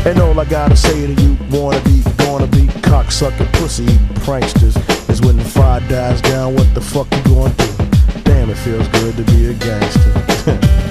And 0.04 0.18
all 0.18 0.38
I 0.40 0.44
gotta 0.44 0.74
say 0.74 1.06
to 1.06 1.22
you, 1.22 1.36
wanna 1.48 1.80
be, 1.82 2.02
gonna 2.18 2.48
be, 2.48 2.66
cocksucker, 2.82 3.50
pussy 3.54 3.86
pranksters, 4.26 4.76
is 5.08 5.20
when 5.20 5.36
the 5.36 5.44
fire 5.44 5.80
dies 5.88 6.20
down, 6.22 6.54
what 6.56 6.74
the 6.74 6.80
fuck 6.80 7.06
you 7.14 7.22
gonna 7.22 7.54
do? 7.54 8.22
Damn, 8.24 8.50
it 8.50 8.56
feels 8.56 8.88
good 8.88 9.16
to 9.16 9.22
be 9.22 9.50
a 9.50 9.54
gangster. 9.54 10.86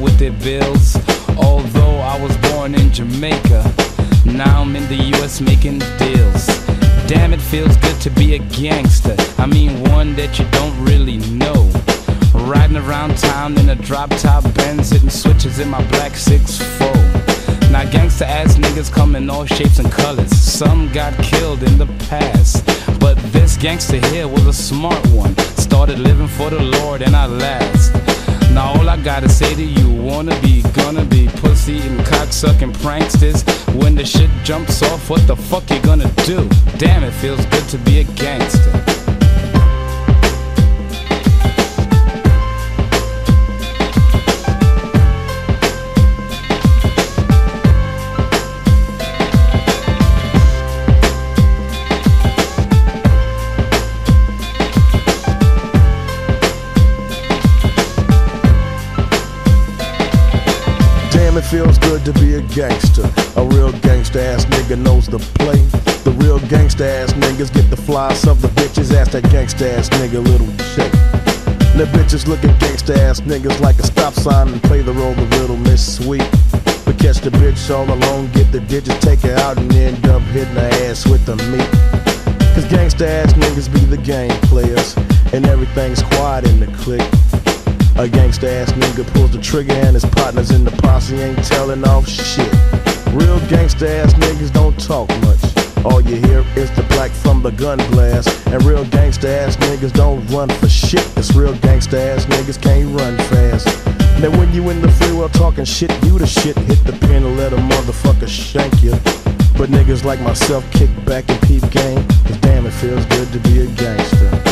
with 0.00 0.18
their 0.18 0.32
bills. 0.32 0.96
Although 1.36 1.98
I 1.98 2.18
was 2.20 2.36
born 2.50 2.74
in 2.74 2.92
Jamaica, 2.92 3.62
now 4.24 4.62
I'm 4.62 4.74
in 4.76 4.86
the 4.88 5.16
US 5.16 5.40
making 5.40 5.78
deals. 5.98 6.46
Damn, 7.06 7.32
it 7.32 7.40
feels 7.40 7.76
good 7.78 8.00
to 8.02 8.10
be 8.10 8.34
a 8.34 8.38
gangster. 8.38 9.16
I 9.38 9.46
mean, 9.46 9.82
one 9.90 10.14
that 10.16 10.38
you 10.38 10.46
don't 10.50 10.76
really 10.84 11.18
know. 11.30 11.70
Riding 12.34 12.76
around 12.76 13.18
town 13.18 13.58
in 13.58 13.68
a 13.68 13.74
drop 13.74 14.10
top 14.10 14.44
Benz, 14.54 14.90
hitting 14.90 15.10
switches 15.10 15.58
in 15.58 15.68
my 15.68 15.82
black 15.88 16.12
6'4. 16.12 17.70
Now, 17.70 17.88
gangster 17.90 18.24
ass 18.24 18.56
niggas 18.56 18.92
come 18.92 19.14
in 19.14 19.28
all 19.30 19.46
shapes 19.46 19.78
and 19.78 19.90
colors. 19.90 20.30
Some 20.30 20.92
got 20.92 21.16
killed 21.22 21.62
in 21.62 21.78
the 21.78 21.86
past, 22.08 22.64
but 22.98 23.16
this 23.32 23.56
gangster 23.56 24.04
here 24.08 24.26
was 24.26 24.46
a 24.46 24.52
smart 24.52 25.06
one 25.08 25.34
started 25.70 26.00
living 26.00 26.26
for 26.26 26.50
the 26.50 26.60
Lord 26.60 27.00
and 27.00 27.14
I 27.14 27.26
last. 27.26 27.99
Now 28.54 28.72
all 28.74 28.88
I 28.88 28.96
gotta 29.02 29.28
say 29.28 29.54
to 29.54 29.62
you, 29.62 29.90
wanna 29.90 30.38
be, 30.40 30.62
gonna 30.74 31.04
be, 31.04 31.28
pussy 31.28 31.78
and 31.78 32.00
cocksucking 32.00 32.72
pranksters. 32.78 33.44
When 33.80 33.94
the 33.94 34.04
shit 34.04 34.30
jumps 34.44 34.82
off, 34.82 35.08
what 35.08 35.26
the 35.26 35.36
fuck 35.36 35.68
you 35.70 35.80
gonna 35.80 36.10
do? 36.24 36.48
Damn, 36.78 37.04
it 37.04 37.12
feels 37.12 37.44
good 37.46 37.68
to 37.68 37.78
be 37.78 38.00
a 38.00 38.04
gangster. 38.04 38.99
Feels 61.50 61.78
good 61.78 62.04
to 62.04 62.12
be 62.12 62.34
a 62.34 62.42
gangster. 62.54 63.02
A 63.34 63.44
real 63.44 63.72
gangsta 63.82 64.20
ass 64.22 64.44
nigga 64.44 64.78
knows 64.78 65.06
the 65.06 65.18
play. 65.18 65.58
The 66.04 66.12
real 66.22 66.38
gangsta 66.38 66.82
ass 66.82 67.12
niggas 67.14 67.52
get 67.52 67.68
the 67.70 67.76
flies 67.76 68.24
of 68.28 68.40
the 68.40 68.46
bitches. 68.48 68.94
Ask 68.94 69.10
that 69.12 69.24
gangsta 69.24 69.66
ass 69.76 69.88
nigga 69.88 70.24
little 70.24 70.46
shit. 70.70 70.92
The 71.74 71.90
bitches 71.90 72.28
look 72.28 72.44
at 72.44 72.56
gangsta 72.60 72.96
ass 72.96 73.20
niggas 73.22 73.60
like 73.60 73.80
a 73.80 73.82
stop 73.82 74.14
sign 74.14 74.48
and 74.48 74.62
play 74.62 74.82
the 74.82 74.92
role 74.92 75.10
of 75.10 75.30
little 75.40 75.56
Miss 75.56 75.96
Sweet. 75.96 76.28
But 76.84 77.00
catch 77.00 77.18
the 77.18 77.30
bitch 77.30 77.68
all 77.74 77.90
alone, 77.92 78.30
get 78.30 78.52
the 78.52 78.60
digits, 78.60 79.00
take 79.00 79.20
her 79.22 79.34
out, 79.34 79.58
and 79.58 79.72
end 79.74 80.06
up 80.06 80.22
hitting 80.30 80.54
her 80.54 80.70
ass 80.86 81.04
with 81.04 81.26
the 81.26 81.34
meat. 81.50 81.70
Cause 82.54 82.64
gangsta 82.66 83.06
ass 83.06 83.32
niggas 83.32 83.72
be 83.72 83.80
the 83.80 83.96
game 83.96 84.30
players, 84.52 84.94
and 85.32 85.44
everything's 85.46 86.02
quiet 86.14 86.46
in 86.46 86.60
the 86.60 86.68
clique. 86.78 87.29
A 88.00 88.08
gangsta 88.08 88.48
ass 88.48 88.72
nigga 88.72 89.06
pulls 89.12 89.32
the 89.32 89.38
trigger 89.38 89.74
and 89.74 89.92
his 89.92 90.06
partners 90.06 90.52
in 90.52 90.64
the 90.64 90.70
posse 90.70 91.16
ain't 91.16 91.44
telling 91.44 91.84
off 91.84 92.08
shit. 92.08 92.50
Real 93.12 93.38
gangsta 93.52 93.86
ass 94.00 94.14
niggas 94.14 94.50
don't 94.50 94.72
talk 94.80 95.10
much. 95.20 95.84
All 95.84 96.00
you 96.00 96.16
hear 96.16 96.42
is 96.56 96.70
the 96.76 96.82
black 96.84 97.10
from 97.10 97.42
the 97.42 97.50
gun 97.50 97.76
blast. 97.90 98.46
And 98.46 98.64
real 98.64 98.86
gangsta 98.86 99.28
ass 99.28 99.56
niggas 99.56 99.92
don't 99.92 100.26
run 100.28 100.48
for 100.48 100.68
shit. 100.70 101.04
Cause 101.14 101.36
real 101.36 101.52
gangsta 101.56 101.98
ass 101.98 102.24
niggas 102.24 102.58
can't 102.62 102.88
run 102.98 103.18
fast. 103.28 103.66
Now 104.18 104.30
when 104.30 104.50
you 104.54 104.70
in 104.70 104.80
the 104.80 104.90
free 104.92 105.12
world 105.12 105.34
talking 105.34 105.66
shit, 105.66 105.90
you 106.02 106.18
the 106.18 106.26
shit. 106.26 106.56
Hit 106.56 106.82
the 106.86 106.92
pin 107.06 107.22
and 107.22 107.36
let 107.36 107.52
a 107.52 107.56
motherfucker 107.56 108.28
shank 108.28 108.82
you. 108.82 108.92
But 109.58 109.68
niggas 109.68 110.04
like 110.04 110.20
myself 110.22 110.64
kick 110.72 110.88
back 111.04 111.28
and 111.28 111.38
peep 111.42 111.70
game. 111.70 112.02
Cause 112.24 112.38
damn 112.38 112.64
it 112.64 112.72
feels 112.72 113.04
good 113.04 113.30
to 113.32 113.38
be 113.40 113.60
a 113.60 113.66
gangster. 113.66 114.49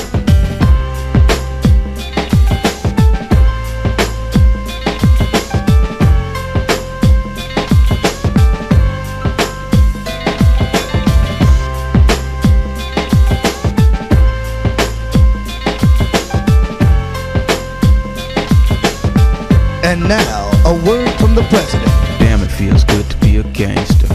And 19.88 20.06
now, 20.06 20.50
a 20.66 20.74
word 20.84 21.10
from 21.18 21.34
the 21.34 21.40
president. 21.44 21.90
Damn, 22.18 22.42
it 22.42 22.50
feels 22.50 22.84
good 22.84 23.08
to 23.08 23.16
be 23.16 23.38
a 23.38 23.42
gangster. 23.42 24.07